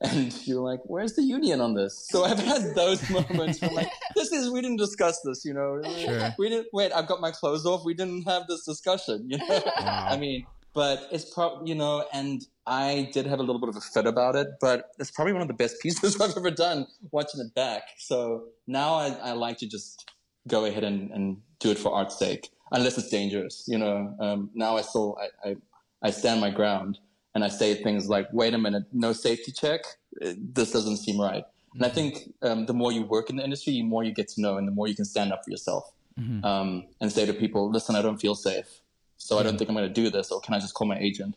[0.11, 3.91] and you're like, "Where's the union on this?" So I've had those moments where like,
[4.17, 5.81] "This is we didn't discuss this, you know.
[5.97, 6.35] Sure.
[6.39, 6.91] We didn't wait.
[6.93, 7.85] I've got my clothes off.
[7.85, 9.63] We didn't have this discussion, you know.
[9.79, 10.07] Wow.
[10.11, 10.45] I mean,
[10.75, 14.07] but it's probably you know, and I did have a little bit of a fit
[14.07, 17.55] about it, but it's probably one of the best pieces I've ever done watching it
[17.55, 17.83] back.
[17.99, 20.11] So now I, I like to just
[20.49, 24.15] go ahead and, and do it for art's sake, unless it's dangerous, you know.
[24.19, 25.57] Um, now I still I, I
[26.03, 26.99] I stand my ground
[27.35, 29.81] and I say things like, wait a minute, no safety check,
[30.21, 31.45] this doesn't seem right.
[31.75, 31.95] And I mm-hmm.
[31.95, 34.59] think um, the more you work in the industry, the more you get to know
[34.59, 36.45] and the more you can stand up for yourself mm-hmm.
[36.45, 38.81] um, and say to people, listen, I don't feel safe.
[39.17, 40.31] So I don't think I'm going to do this.
[40.31, 41.37] Or can I just call my agent?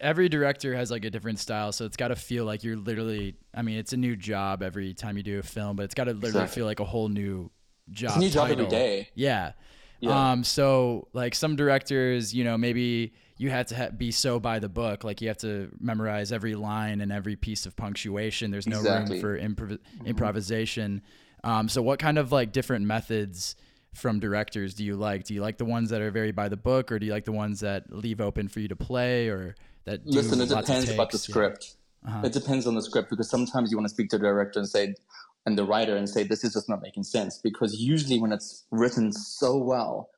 [0.00, 1.72] Every director has like a different style.
[1.72, 4.94] So it's got to feel like you're literally, I mean, it's a new job every
[4.94, 6.54] time you do a film, but it's got to literally exactly.
[6.56, 7.50] feel like a whole new
[7.90, 8.08] job.
[8.08, 8.48] It's a new title.
[8.48, 9.08] job every day.
[9.14, 9.52] Yeah.
[10.04, 10.32] Yeah.
[10.32, 14.58] Um, so like some directors, you know, maybe you had to ha- be so by
[14.58, 15.04] the book.
[15.04, 18.50] Like you have to memorize every line and every piece of punctuation.
[18.50, 19.20] There's no exactly.
[19.20, 20.06] room for improv- mm-hmm.
[20.06, 21.02] improvisation.
[21.42, 23.56] Um, so what kind of like different methods
[23.92, 25.24] from directors do you like?
[25.24, 27.24] Do you like the ones that are very by the book, or do you like
[27.24, 30.40] the ones that leave open for you to play, or that listen?
[30.40, 31.76] It depends about the script.
[32.04, 32.10] Yeah.
[32.10, 32.26] Uh-huh.
[32.26, 34.68] It depends on the script because sometimes you want to speak to the director and
[34.68, 34.94] say,
[35.46, 37.38] and the writer and say, this is just not making sense.
[37.38, 40.10] Because usually when it's written so well,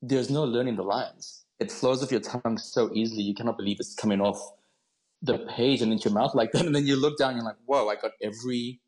[0.00, 3.22] there's no learning the lines it flows off your tongue so easily.
[3.22, 4.38] You cannot believe it's coming off
[5.22, 6.66] the page and into your mouth like that.
[6.66, 8.80] And then you look down, and you're like, whoa, I got every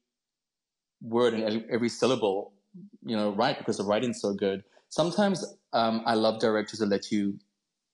[1.00, 2.52] word and every syllable,
[3.04, 4.64] you know, right because the writing's so good.
[4.88, 7.38] Sometimes um, I love directors that let you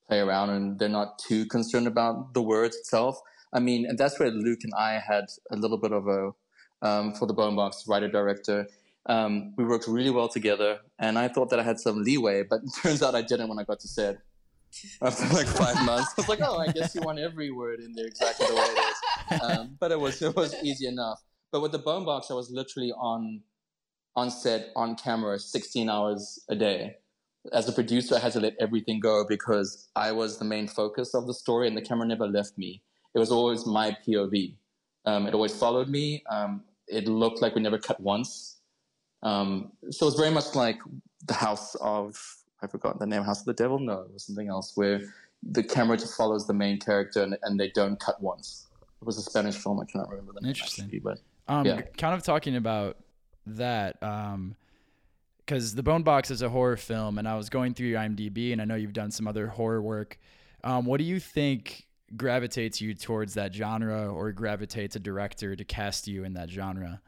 [0.09, 3.21] play around and they're not too concerned about the words itself.
[3.53, 6.31] I mean, and that's where Luke and I had a little bit of a,
[6.83, 8.67] um, for the Bonebox writer director.
[9.07, 12.61] Um, we worked really well together, and I thought that I had some leeway, but
[12.83, 14.19] turns out I didn't when I got to set
[15.03, 16.13] after like five months.
[16.17, 18.63] I was like, oh, I guess you want every word in there exactly the way
[18.63, 19.43] it is.
[19.43, 21.21] Um, but it was it was easy enough.
[21.53, 23.43] But with the Bonebox, I was literally on
[24.17, 26.97] on set on camera 16 hours a day.
[27.53, 31.15] As a producer, I had to let everything go because I was the main focus
[31.15, 32.83] of the story, and the camera never left me.
[33.15, 34.57] It was always my POV.
[35.07, 36.23] Um, it always followed me.
[36.29, 38.57] Um, it looked like we never cut once.
[39.23, 40.81] Um, so it was very much like
[41.27, 42.19] the house of
[42.63, 43.79] I forgot the name, House of the Devil.
[43.79, 45.01] No, it was something else where
[45.43, 48.67] the camera just follows the main character and, and they don't cut once.
[49.01, 49.81] It was a Spanish film.
[49.81, 50.51] I cannot remember the name.
[50.51, 50.85] Interesting.
[50.85, 51.19] Actually, but
[51.49, 51.81] um, yeah.
[51.97, 52.99] kind of talking about
[53.47, 54.03] that.
[54.03, 54.57] Um,
[55.39, 58.63] because the Bonebox is a horror film, and I was going through your IMDb, and
[58.63, 60.17] I know you've done some other horror work.
[60.63, 65.65] Um, what do you think gravitates you towards that genre, or gravitates a director to
[65.65, 67.01] cast you in that genre?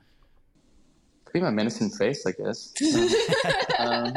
[1.24, 2.72] Pretty my menacing face, I guess.
[3.78, 4.14] um,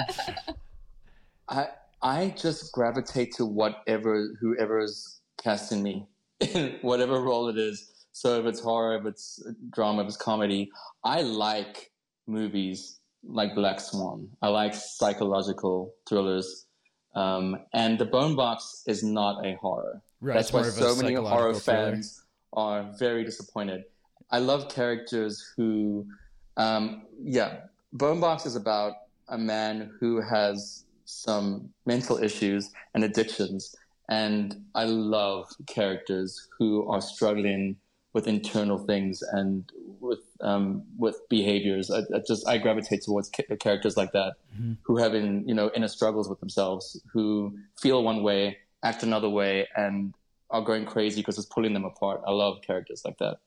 [1.47, 1.67] I
[2.01, 6.07] I just gravitate to whatever whoever's casting me
[6.39, 7.91] in whatever role it is.
[8.11, 10.69] So if it's horror, if it's drama, if it's comedy,
[11.03, 11.91] I like
[12.27, 14.29] movies like Black Swan.
[14.41, 16.64] I like psychological thrillers.
[17.15, 20.01] Um, and The Bonebox is not a horror.
[20.21, 23.85] Right, That's why so many horror fans are very disappointed.
[24.31, 26.05] I love characters who,
[26.57, 27.61] um, yeah,
[27.95, 28.93] Bonebox is about
[29.29, 33.75] a man who has some mental issues and addictions.
[34.09, 37.77] And I love characters who are struggling
[38.13, 39.71] with internal things and
[40.05, 41.89] with um, with behaviors.
[41.91, 44.73] I, I, just I gravitate towards ca- characters like that mm-hmm.
[44.83, 49.29] who have in you know inner struggles with themselves, who feel one way, act another
[49.29, 50.13] way, and
[50.49, 52.21] are going crazy because it's pulling them apart.
[52.25, 53.39] I love characters like that.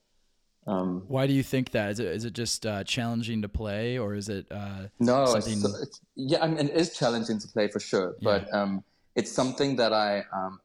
[0.66, 1.92] Um, Why do you think that?
[1.92, 5.24] Is it is it just uh, challenging to play, or is it uh, no?
[5.26, 5.60] Something...
[5.60, 8.62] It's, it's, yeah, I mean, it is challenging to play for sure, but yeah.
[8.62, 8.84] um,
[9.14, 10.60] it's something that I um,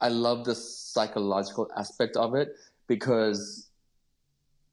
[0.00, 2.56] I love the psychological aspect of it
[2.88, 3.69] because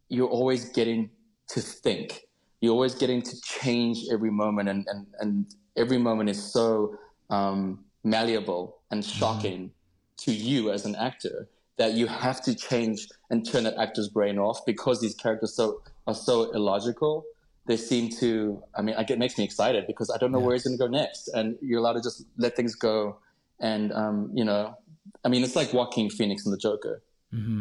[0.09, 1.09] you're always getting
[1.49, 2.21] to think.
[2.61, 5.45] You're always getting to change every moment, and and, and
[5.75, 6.95] every moment is so
[7.29, 9.71] um, malleable and shocking
[10.19, 14.39] to you as an actor that you have to change and turn that actor's brain
[14.39, 17.23] off because these characters so are so illogical.
[17.67, 18.63] They seem to.
[18.75, 20.45] I mean, it makes me excited because I don't know Yeah.
[20.45, 23.19] where it's going to go next, and you're allowed to just let things go.
[23.59, 24.75] And um, you know,
[25.23, 27.03] I mean, it's like Joaquin Phoenix and The Joker.
[27.31, 27.59] hmm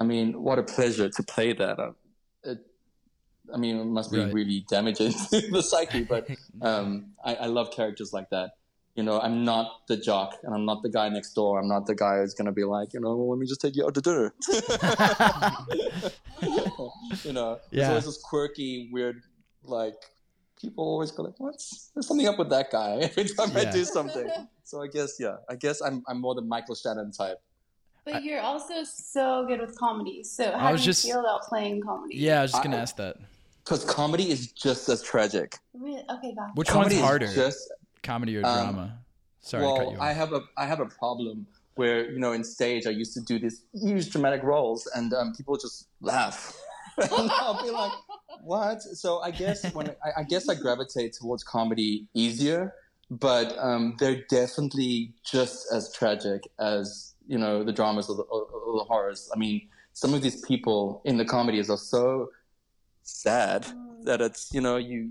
[0.00, 1.78] I mean, what a pleasure to play that.
[1.78, 1.92] Uh,
[2.44, 2.58] it,
[3.52, 4.32] I mean, it must be Right.
[4.32, 6.26] really damaging to the psyche, but
[6.62, 8.50] um, I, I love characters like that.
[8.94, 11.60] You know, I'm not the jock, and I'm not the guy next door.
[11.60, 13.76] I'm not the guy who's gonna be like, you know, well, let me just take
[13.76, 14.34] you out to dinner.
[17.24, 17.88] you know, there's Yeah.
[17.90, 19.22] always this quirky, weird,
[19.62, 19.94] like
[20.60, 23.84] people always go like, "What's there's something up with that guy?" Every time I do
[23.84, 24.28] something.
[24.64, 27.38] So I guess, yeah, I guess I'm I'm more the Michael Shannon type.
[28.12, 30.22] But you're also so good with comedy.
[30.24, 32.16] So I how was do you just- feel about playing comedy?
[32.16, 33.16] Yeah, I was just gonna I- ask that.
[33.64, 35.58] Because comedy is just as tragic.
[35.74, 36.02] Really?
[36.08, 36.52] Okay, gotcha.
[36.54, 37.70] Which comedy one's harder, is just
[38.02, 38.98] comedy or um, drama?
[39.40, 40.16] Sorry to cut well, you I off.
[40.16, 43.38] have a I have a problem where you know in stage I used to do
[43.38, 46.56] these huge dramatic roles and um, people just laugh.
[46.96, 47.92] and I'll be like,
[48.42, 52.74] "What?" So I guess when I, I guess I gravitate towards comedy easier,
[53.10, 58.42] but um, they're definitely just as tragic as you know the dramas or the, or,
[58.42, 59.30] or the horrors.
[59.32, 62.30] I mean, some of these people in the comedies are so
[63.02, 63.66] sad
[64.02, 65.10] that it's you know you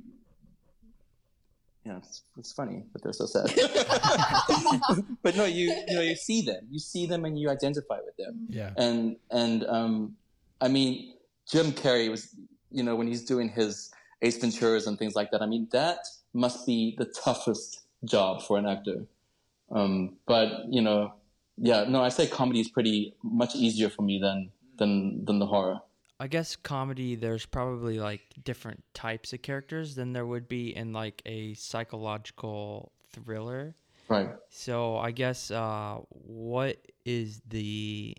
[1.83, 3.51] yeah it's, it's funny but they're so sad
[5.23, 8.15] but no you you know you see them you see them and you identify with
[8.17, 8.71] them yeah.
[8.77, 10.15] and and um
[10.61, 11.13] i mean
[11.49, 12.35] jim carrey was
[12.71, 13.91] you know when he's doing his
[14.21, 15.99] ace venturas and things like that i mean that
[16.33, 19.05] must be the toughest job for an actor
[19.71, 21.13] um but you know
[21.57, 25.45] yeah no i say comedy is pretty much easier for me than than than the
[25.45, 25.79] horror
[26.19, 30.91] I guess comedy there's probably like different types of characters than there would be in
[30.91, 33.75] like a psychological thriller.
[34.09, 38.17] right So I guess uh, what is the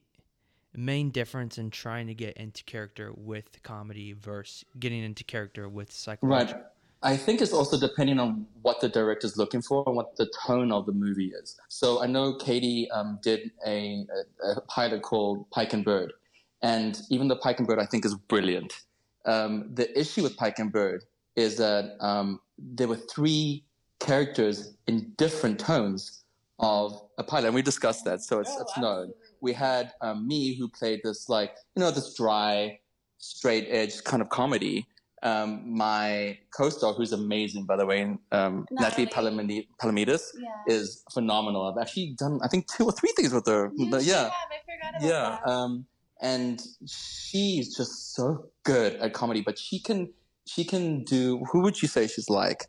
[0.77, 5.91] main difference in trying to get into character with comedy versus getting into character with
[6.23, 6.55] Right.
[7.03, 10.73] I think it's also depending on what the director's looking for and what the tone
[10.73, 11.57] of the movie is.
[11.69, 14.05] So I know Katie um, did a,
[14.43, 16.13] a, a pilot called Pike and Bird,
[16.63, 18.81] and even the Pike and Bird I think is brilliant,
[19.27, 21.05] um, the issue with Pike and Bird
[21.37, 23.65] is that um, there were three
[24.01, 26.25] characters in different tones
[26.59, 29.13] of a pilot, and we discussed that, so it's, Oh, it's known.
[29.41, 32.81] We had um, me who played this like you know this dry,
[33.19, 34.87] straight edge kind of comedy.
[35.23, 38.03] Um, my co-star, who's amazing by the way,
[38.33, 39.69] um, Natalie Natalie.
[39.81, 40.51] Palamides, Yeah.
[40.75, 41.63] is phenomenal.
[41.67, 43.73] I've actually done I think two or three things with her.
[43.77, 44.33] You But yeah, have.
[44.33, 45.39] I forgot about yeah.
[45.45, 45.51] that.
[45.51, 45.87] Um,
[46.21, 49.41] and she's just so good at comedy.
[49.41, 50.13] But she can
[50.47, 51.45] she can do.
[51.53, 52.67] Who would you say she's like?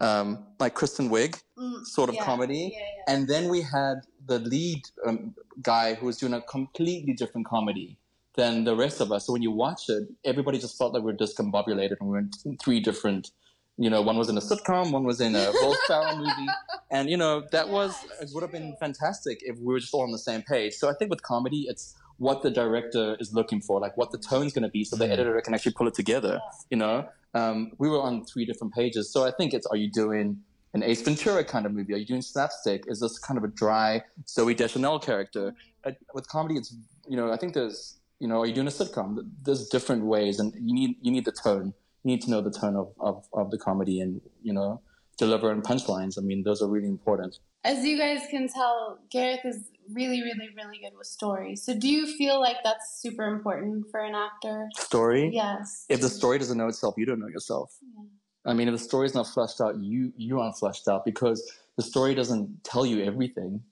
[0.00, 2.70] Um, like Kristen Wiig Mm, sort of yeah, comedy.
[2.72, 3.12] Yeah, yeah.
[3.12, 3.96] And then we had
[4.26, 7.98] the lead um, guy who was doing a completely different comedy
[8.38, 9.26] than the rest of us.
[9.26, 12.18] So when you watch it, everybody just felt like we were discombobulated and we were
[12.18, 12.30] in
[12.64, 13.32] three different.
[13.76, 16.48] You know, one was in a sitcom, one was in a Will Ferrell movie,
[16.90, 19.92] and you know that Yeah, was it would have been fantastic if we were just
[19.92, 20.74] all on the same page.
[20.74, 24.18] So I think with comedy, it's what the director is looking for, like what the
[24.18, 25.12] tone's going to be, so the Mhm.
[25.12, 26.40] editor can actually pull it together.
[26.70, 29.90] You know, um, we were on three different pages, so I think it's: Are you
[29.90, 30.40] doing
[30.74, 31.92] an Ace Ventura kind of movie?
[31.94, 32.82] Are you doing slapstick?
[32.88, 35.54] Is this kind of a dry Zooey Deschanel character?
[35.86, 36.74] Uh, with comedy, it's
[37.08, 39.28] you know, I think there's you know, are you doing a sitcom?
[39.42, 41.72] There's different ways, and you need you need the tone.
[42.04, 44.80] You need to know the tone of, of, of the comedy, and you know,
[45.16, 46.18] deliver and punchlines.
[46.18, 47.38] I mean, those are really important.
[47.64, 51.62] As you guys can tell, Gareth is really, really, really good with stories.
[51.62, 54.68] So, do you feel like that's super important for an actor?
[54.76, 55.30] Story.
[55.32, 55.86] Yes.
[55.88, 57.76] If the story doesn't know itself, you don't know yourself.
[57.82, 58.04] Yeah.
[58.50, 61.82] I mean, if the story's not fleshed out, you you aren't fleshed out because the
[61.82, 63.62] story doesn't tell you everything.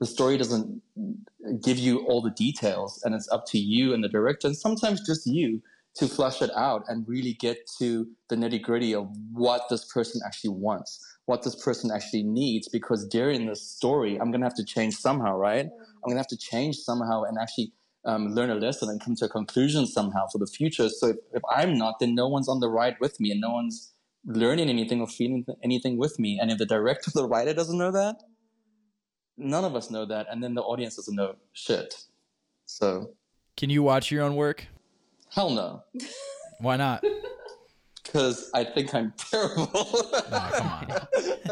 [0.00, 0.82] The story doesn't
[1.62, 5.06] give you all the details, and it's up to you and the director, and sometimes
[5.06, 5.62] just you,
[5.96, 10.20] to flesh it out and really get to the nitty gritty of what this person
[10.26, 12.68] actually wants, what this person actually needs.
[12.68, 15.66] Because during this story, I'm gonna have to change somehow, right?
[15.66, 17.72] I'm gonna have to change somehow and actually
[18.04, 20.88] um, learn a lesson and come to a conclusion somehow for the future.
[20.88, 23.52] So if, if I'm not, then no one's on the ride with me, and no
[23.52, 23.92] one's
[24.26, 26.38] learning anything or feeling anything with me.
[26.40, 28.16] And if the director, or the writer doesn't know that,
[29.36, 31.94] none of us know that, and then the audience doesn't know shit.
[32.66, 33.10] So
[33.56, 34.66] Can you watch your own work?
[35.30, 35.82] hell no,
[36.60, 37.04] Why not?
[38.04, 39.66] because I think I'm terrible.
[39.66, 41.00] Come on.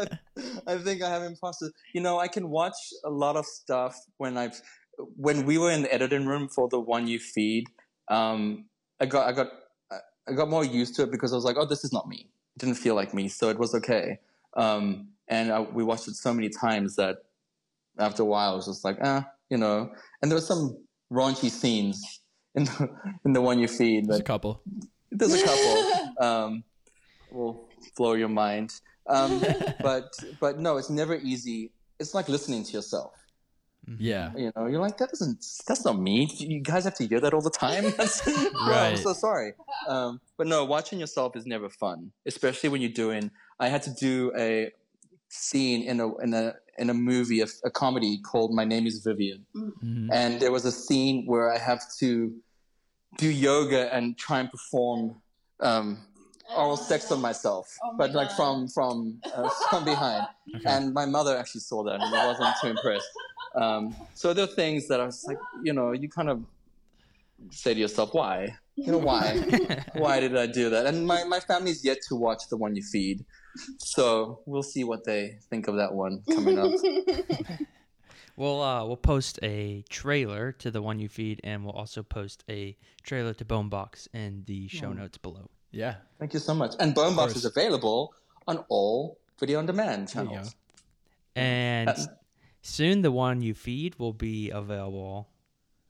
[0.67, 1.71] I think I have imposter.
[1.93, 4.61] You know, I can watch a lot of stuff when I've
[5.17, 7.65] when we were in the editing room for the one you feed.
[8.09, 8.65] Um,
[9.01, 9.47] I got I got
[10.27, 12.29] I got more used to it because I was like, oh, this is not me.
[12.55, 14.19] It didn't feel like me, so it was okay.
[14.55, 17.17] Um, and I, we watched it so many times that
[17.99, 19.89] after a while, I was just like, ah, you know.
[20.21, 20.77] And there were some
[21.11, 22.21] raunchy scenes
[22.55, 22.89] in the,
[23.25, 24.61] in the one you feed, There's a couple.
[25.11, 26.23] there's a couple.
[26.25, 26.63] um,
[27.31, 27.67] will
[27.97, 28.73] blow your mind.
[29.07, 29.43] Um,
[29.81, 31.71] but but no, it's never easy.
[31.99, 33.13] It's like listening to yourself.
[33.97, 34.31] Yeah.
[34.37, 35.43] You know, you're like that doesn't.
[35.67, 36.29] That's not me.
[36.37, 37.83] You guys have to hear that all the time.
[37.97, 39.53] That's, oh, I'm so sorry.
[39.89, 43.29] Um, but no, watching yourself is never fun, especially when you're doing.
[43.59, 44.71] I had to do a
[45.27, 49.01] scene in a in a in a movie, a, a comedy called My Name Is
[49.05, 50.09] Vivian, Mhm.
[50.11, 52.33] and there was a scene where I have to
[53.17, 55.21] do yoga and try and perform
[55.59, 55.97] um,
[56.57, 58.35] oral sex on myself, Oh my but like God.
[58.37, 60.25] from from uh, from behind.
[60.55, 60.69] Okay.
[60.69, 63.07] And my mother actually saw that and I wasn't too impressed.
[63.55, 66.43] Um, so there are things that I was like, you know, you kind of
[67.49, 68.55] say to yourself, why?
[68.75, 69.25] You know, why?
[69.93, 70.85] why did I do that?
[70.85, 73.25] And my, my family's yet to watch the one you feed.
[73.77, 76.71] So we'll see what they think of that one coming up.
[78.35, 82.43] We'll uh, we'll post a trailer to the one you feed, and we'll also post
[82.49, 85.51] a trailer to Bonebox in the show notes below.
[85.69, 85.97] Yeah.
[86.17, 86.73] Thank you so much.
[86.79, 87.35] And Bonebox course.
[87.35, 88.11] is available
[88.47, 90.35] on all video on demand There you go.
[90.35, 90.55] channels.
[91.35, 91.95] And Uh,
[92.63, 95.29] soon, the one you feed will be available.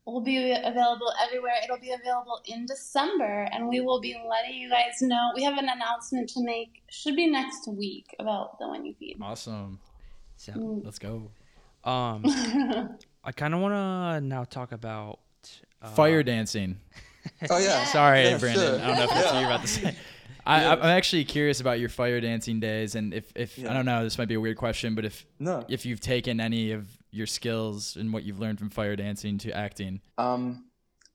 [0.06, 1.54] Will be available everywhere.
[1.64, 5.30] It'll be available in December, and we will be letting you guys know.
[5.34, 6.82] We have an announcement to make.
[6.90, 9.16] Should be next week about the one you feed.
[9.20, 9.78] Awesome.
[10.36, 10.84] So, Mm.
[10.84, 11.30] Let's go.
[11.84, 12.22] um,
[13.24, 15.20] I kind of want to now talk about
[15.80, 16.78] uh, Fire dancing.
[17.48, 17.84] Oh yeah.
[17.86, 18.62] Sorry, Yeah, Brandon.
[18.62, 18.80] sure.
[18.82, 19.96] I don't know if that's what you're about to say.
[20.46, 20.72] I, Yeah.
[20.72, 23.70] I'm actually curious about your fire dancing days, and if, if Yeah.
[23.70, 25.64] I don't know, this might be a weird question, but if No.
[25.70, 29.52] if you've taken any of your skills and what you've learned from fire dancing to
[29.56, 30.00] acting.
[30.18, 30.66] Um,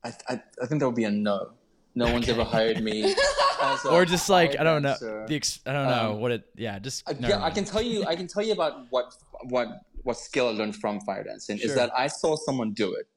[0.03, 1.51] I, I, I think that would be a no.
[1.95, 3.13] No one's ever hired me.
[3.91, 5.25] or just like I don't know dancer.
[5.27, 8.05] the ex- I don't know Um, what it yeah just yeah, I can tell you.
[8.05, 9.13] I can tell you about what
[9.49, 9.67] what
[10.03, 11.67] what skill I learned from fire dancing Sure.
[11.69, 13.07] is that I saw someone do it,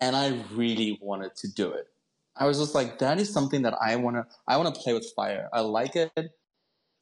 [0.00, 1.88] and I really wanted to do it.
[2.36, 4.26] I was just like, that is something that I wanna.
[4.46, 5.48] I wanna play with fire.
[5.52, 6.12] I like it.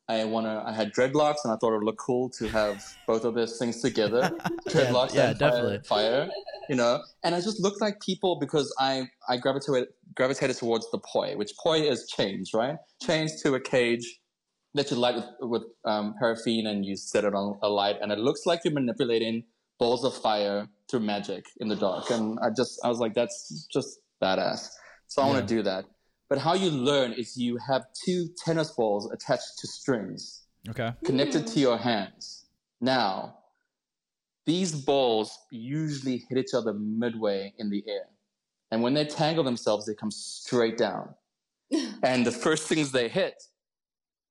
[0.08, 0.62] I wanna.
[0.66, 3.58] I had dreadlocks, and I thought it would look cool to have both of those
[3.58, 4.30] things together.
[4.68, 5.78] Dreadlocks yeah, and fire- definitely.
[5.86, 6.28] fire.
[6.68, 10.98] You know, and I just looked like people because I I gravitated gravitated towards the
[10.98, 12.76] poi, which poi is chains, right?
[13.00, 14.20] Chains to a cage
[14.74, 18.10] that you light with, with um, paraffin and you set it on a light and
[18.10, 19.44] it looks like you're manipulating
[19.78, 23.66] balls of fire through magic in the dark and i just i was like that's
[23.72, 24.68] just badass
[25.08, 25.84] so i want to do that
[26.32, 30.94] but how you learn is you have two tennis balls attached to strings okay.
[31.04, 31.60] connected to hmm.
[31.60, 32.46] your hands.
[32.80, 33.34] Now
[34.46, 38.06] these balls usually hit each other midway in the air.
[38.70, 41.14] And when they tangle themselves they come straight down.
[42.02, 43.42] And the first things they hit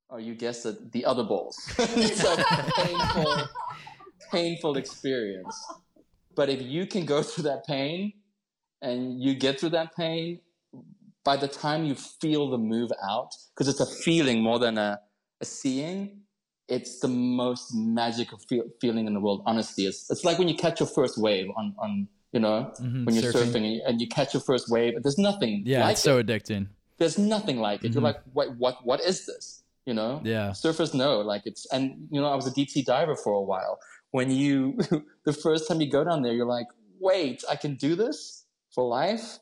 [0.10, 1.56] are you guessed it the other balls.
[1.78, 2.36] It's a
[2.78, 3.48] painful
[4.32, 5.56] painful experience.
[6.34, 8.14] But if you can go through that pain
[8.82, 10.40] and you get through that pain
[11.24, 15.00] by the time you feel the move out because it's a feeling more than a,
[15.42, 16.22] a seeing
[16.68, 20.56] it's the most magical feel, feeling in the world honestly it's, it's like when you
[20.56, 23.52] catch your first wave on, on you know Mhm, when you're surfing.
[23.52, 26.04] surfing, and, you, and you catch your first wave there's nothing yeah like it's it
[26.04, 26.68] so addicting
[26.98, 27.94] there's nothing like it.
[27.94, 28.12] You're Mhm.
[28.14, 29.64] like, what, what, what is this?
[29.88, 30.22] You know?
[30.24, 33.34] yeah Surfers know, like it's, and you know, I was a deep sea diver for
[33.34, 33.80] a while.
[34.12, 34.78] When you,
[35.26, 36.68] the first time you go down there, you're like,
[37.00, 38.46] wait, I can do this
[38.76, 39.40] for life.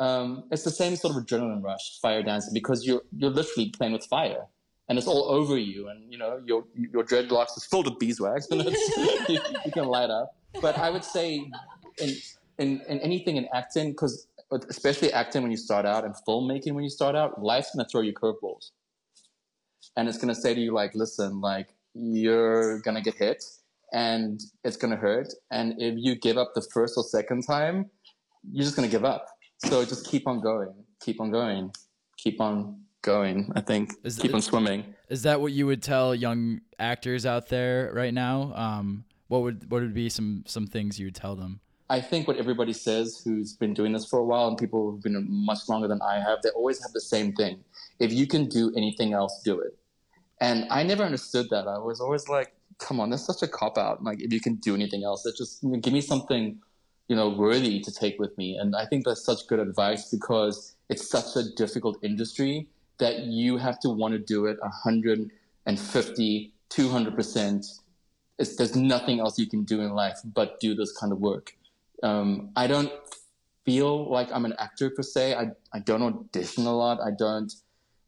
[0.00, 3.92] Um, it's the same sort of adrenaline rush, fire dancing, because you're you're literally playing
[3.92, 4.46] with fire,
[4.88, 8.46] and it's all over you, and you know your your dreadlocks is filled with beeswax,
[8.50, 10.34] and it's, you, you can light up.
[10.60, 11.44] But I would say,
[11.98, 12.10] in
[12.58, 14.26] in, in anything in acting, because
[14.68, 18.00] especially acting when you start out and filmmaking when you start out, life's gonna throw
[18.00, 18.70] you curveballs,
[19.96, 23.44] and it's gonna say to you like, listen, like you're gonna get hit,
[23.92, 27.90] and it's gonna hurt, and if you give up the first or second time,
[28.50, 29.26] you're just gonna give up.
[29.64, 31.72] So just keep on going, keep on going,
[32.16, 33.52] keep on going.
[33.54, 34.94] I think Is- keep on swimming.
[35.08, 39.70] is that what you would tell young actors out there right now um what would
[39.70, 41.60] what would be some some things you would tell them
[41.90, 45.02] I think what everybody says who's been doing this for a while and people who've
[45.02, 47.62] been much longer than I have, they always have the same thing.
[47.98, 49.76] If you can do anything else, do it.
[50.40, 51.68] And I never understood that.
[51.68, 54.02] I was always like, come on, that's such a cop out.
[54.02, 56.58] Like, if you can do anything else, that's just give me something,
[57.12, 58.56] you know, worthy to take with me.
[58.56, 63.58] And I think that's such good advice because it's such a difficult industry that you
[63.58, 67.80] have to want to do it 150, 200%.
[68.38, 71.54] It's, there's nothing else you can do in life but do this kind of work.
[72.02, 72.90] Um, I don't
[73.66, 75.34] feel like I'm an actor per se.
[75.34, 76.98] I, I don't audition a lot.
[77.02, 77.52] I don't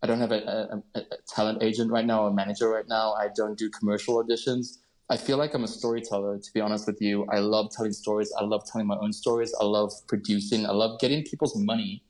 [0.03, 3.13] I don't have a, a, a talent agent right now, a manager right now.
[3.13, 4.79] I don't do commercial auditions.
[5.11, 7.27] I feel like I'm a storyteller, to be honest with you.
[7.31, 8.33] I love telling stories.
[8.39, 9.55] I love telling my own stories.
[9.61, 10.65] I love producing.
[10.65, 12.03] I love getting people's money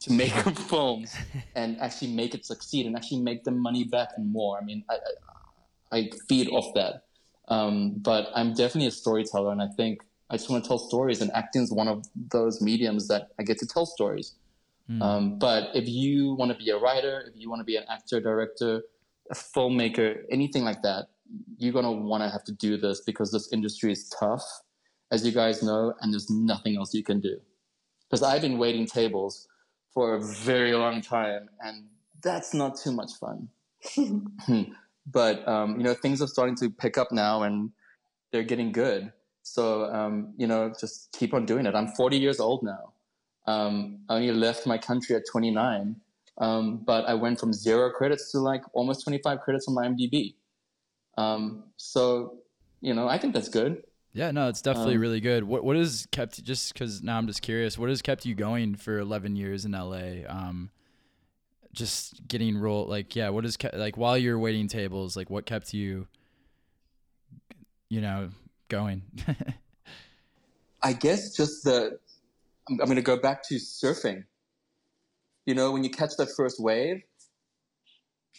[0.00, 0.32] to make
[0.68, 1.14] films
[1.54, 4.58] and actually make it succeed and actually make them money back and more.
[4.60, 4.96] I mean, I,
[5.92, 7.04] I, I feed off that.
[7.48, 10.00] Um, but I'm definitely a storyteller, and I think
[10.30, 13.42] I just want to tell stories, and acting is one of those mediums that I
[13.42, 14.34] get to tell stories.
[14.88, 15.02] Mm.
[15.02, 17.84] Um, but if you want to be a writer, if you want to be an
[17.90, 18.82] actor, director,
[19.30, 21.08] a filmmaker, anything like that,
[21.56, 24.44] you're going to want to have to do this because this industry is tough,
[25.10, 27.38] as you guys know, and there's nothing else you can do.
[28.08, 29.48] Because I've been waiting tables
[29.94, 31.86] for a very long time, and
[32.22, 33.48] that's not too much fun.
[35.06, 37.70] but um, you know, things are starting to pick up now, and
[38.32, 39.12] they're getting good.
[39.42, 41.74] So um, you know, just keep on doing it.
[41.74, 42.92] I'm 40 years old now.
[43.46, 45.96] Um, I only left my country at 29,
[46.38, 50.34] um, but I went from zero credits to like almost 25 credits on my IMDb.
[51.18, 52.38] Um, so,
[52.80, 53.82] you know, I think that's good.
[54.14, 55.44] Yeah, no, it's definitely um, really good.
[55.44, 58.74] What what has kept just because now I'm just curious, what has kept you going
[58.74, 60.28] for 11 years in LA?
[60.28, 60.70] Um,
[61.72, 65.46] just getting role like yeah, what is kept like while you're waiting tables, like what
[65.46, 66.06] kept you,
[67.88, 68.28] you know,
[68.68, 69.02] going?
[70.82, 71.98] I guess just the
[72.68, 74.24] I'm, I'm going to go back to surfing.
[75.46, 77.02] You know, when you catch that first wave,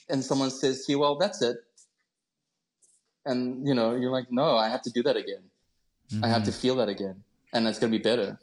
[0.10, 1.58] and someone says to you, "Well, that's it,"
[3.26, 5.44] and you know, you're like, "No, I have to do that again.
[6.12, 6.26] Mm-hmm.
[6.26, 6.60] I have to mm-hmm.
[6.60, 8.40] feel that again, and it's going to be better."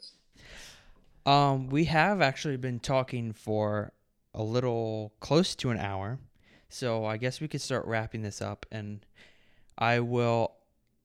[1.25, 3.93] Um, we have actually been talking for
[4.33, 6.19] a little close to an hour,
[6.69, 9.05] so I guess we could start wrapping this up, and
[9.77, 10.55] I will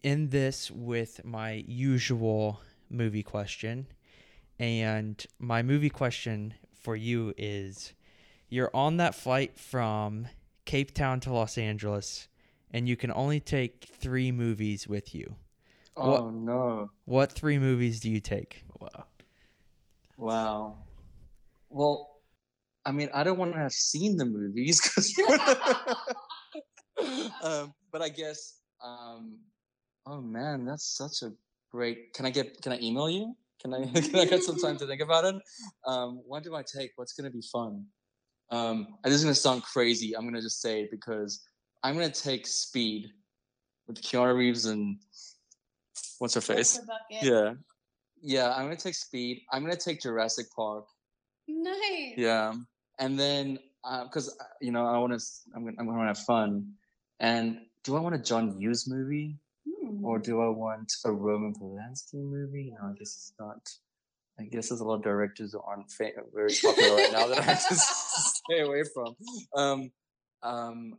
[0.02, 3.86] end this with my usual movie question.
[4.58, 7.92] And my movie question for you is
[8.48, 10.28] you're on that flight from
[10.64, 12.28] Cape Town to Los Angeles
[12.76, 15.34] and you can only take 3 movies with you.
[15.96, 16.90] Oh what, no.
[17.06, 18.66] What 3 movies do you take?
[18.78, 19.04] Wow.
[20.18, 20.76] Wow.
[21.70, 22.20] Well,
[22.84, 25.16] I mean, I don't want to have seen the movies cuz
[27.42, 29.38] um, but I guess um,
[30.04, 31.32] oh man, that's such a
[31.72, 32.12] great.
[32.12, 33.34] Can I get can I email you?
[33.62, 35.36] Can I can I get some time to think about it?
[35.86, 36.90] Um, what do I take?
[36.96, 37.86] What's going to be fun?
[38.50, 40.14] Um, this is going to sound crazy.
[40.14, 41.40] I'm going to just say it because
[41.82, 43.10] I'm going to take Speed
[43.86, 44.98] with Keanu Reeves and
[46.18, 46.80] what's her face?
[47.10, 47.54] Yeah,
[48.20, 48.52] yeah.
[48.54, 49.42] I'm going to take Speed.
[49.52, 50.86] I'm going to take Jurassic Park.
[51.48, 52.14] Nice.
[52.16, 52.54] Yeah,
[52.98, 53.58] and then
[54.04, 55.24] because uh, uh, you know I want to,
[55.54, 56.72] I'm going, I'm to have fun.
[57.20, 59.36] And do I want a John Hughes movie?
[60.02, 62.72] Or do I want a Roman Polanski movie?
[62.80, 63.58] No, I guess it's not.
[64.38, 66.12] I guess there's a lot of directors who aren't very
[66.62, 69.16] popular right now that I have to stay away from.
[69.54, 69.90] Um,
[70.42, 70.92] um,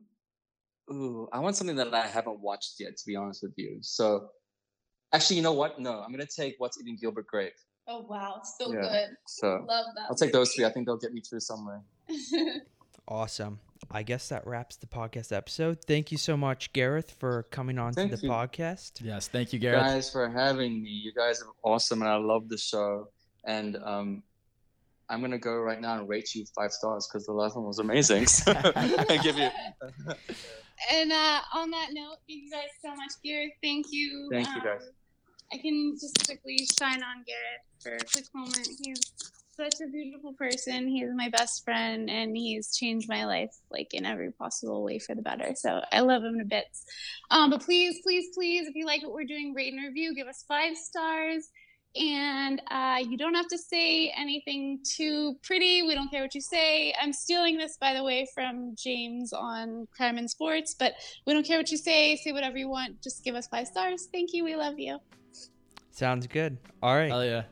[0.91, 3.77] ooh, I want something that I haven't watched yet, to be honest with you.
[3.81, 4.29] So,
[5.13, 5.79] actually, you know what?
[5.79, 7.53] No, I'm gonna take What's Eating Gilbert Grape.
[7.87, 9.09] Oh wow, so yeah, good.
[9.27, 10.07] So love that.
[10.09, 10.65] I'll take those three.
[10.65, 11.81] I think they'll get me through somewhere.
[13.07, 13.59] awesome.
[13.91, 15.83] I guess that wraps the podcast episode.
[15.85, 18.29] Thank you so much, Gareth, for coming on thank to the you.
[18.29, 18.93] podcast.
[19.01, 19.85] Yes, thank you, Gareth.
[19.85, 20.89] Guys, for having me.
[20.89, 23.07] You guys are awesome, and I love the show.
[23.45, 24.23] And um,
[25.09, 27.79] I'm gonna go right now and rate you five stars because the last one was
[27.79, 28.25] amazing.
[28.27, 29.49] So I give you.
[30.91, 33.51] And uh, on that note, thank you guys so much, Gareth.
[33.63, 34.29] Thank you.
[34.31, 34.81] Thank you, guys.
[34.81, 34.89] Um,
[35.53, 38.67] I can just quickly shine on Gareth for a quick moment.
[38.83, 39.01] He's
[39.55, 40.87] such a beautiful person.
[40.87, 45.15] He's my best friend, and he's changed my life like in every possible way for
[45.15, 45.53] the better.
[45.55, 46.85] So I love him to bits.
[47.31, 50.13] Um, but please, please, please, if you like what we're doing, rate and review.
[50.13, 51.49] Give us five stars.
[51.99, 55.83] And uh, you don't have to say anything too pretty.
[55.83, 56.93] We don't care what you say.
[57.01, 60.75] I'm stealing this, by the way, from James on Crime in Sports.
[60.77, 60.93] But
[61.25, 62.15] we don't care what you say.
[62.17, 63.01] Say whatever you want.
[63.01, 64.07] Just give us five stars.
[64.11, 64.43] Thank you.
[64.43, 64.99] We love you.
[65.91, 66.57] Sounds good.
[66.83, 67.09] All right.
[67.09, 67.43] Hell yeah.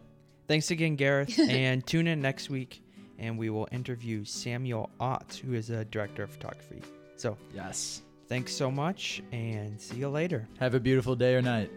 [0.47, 1.39] Thanks again, Gareth.
[1.49, 2.83] and tune in next week,
[3.17, 6.81] and we will interview Samuel Ott, who is a director of photography.
[7.15, 8.03] So, yes.
[8.27, 10.47] Thanks so much, and see you later.
[10.59, 11.71] Have a beautiful day or night.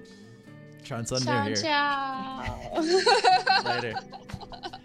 [0.89, 1.57] Sean Slender ciao, here.
[1.57, 2.43] Ciao.
[3.75, 3.95] later.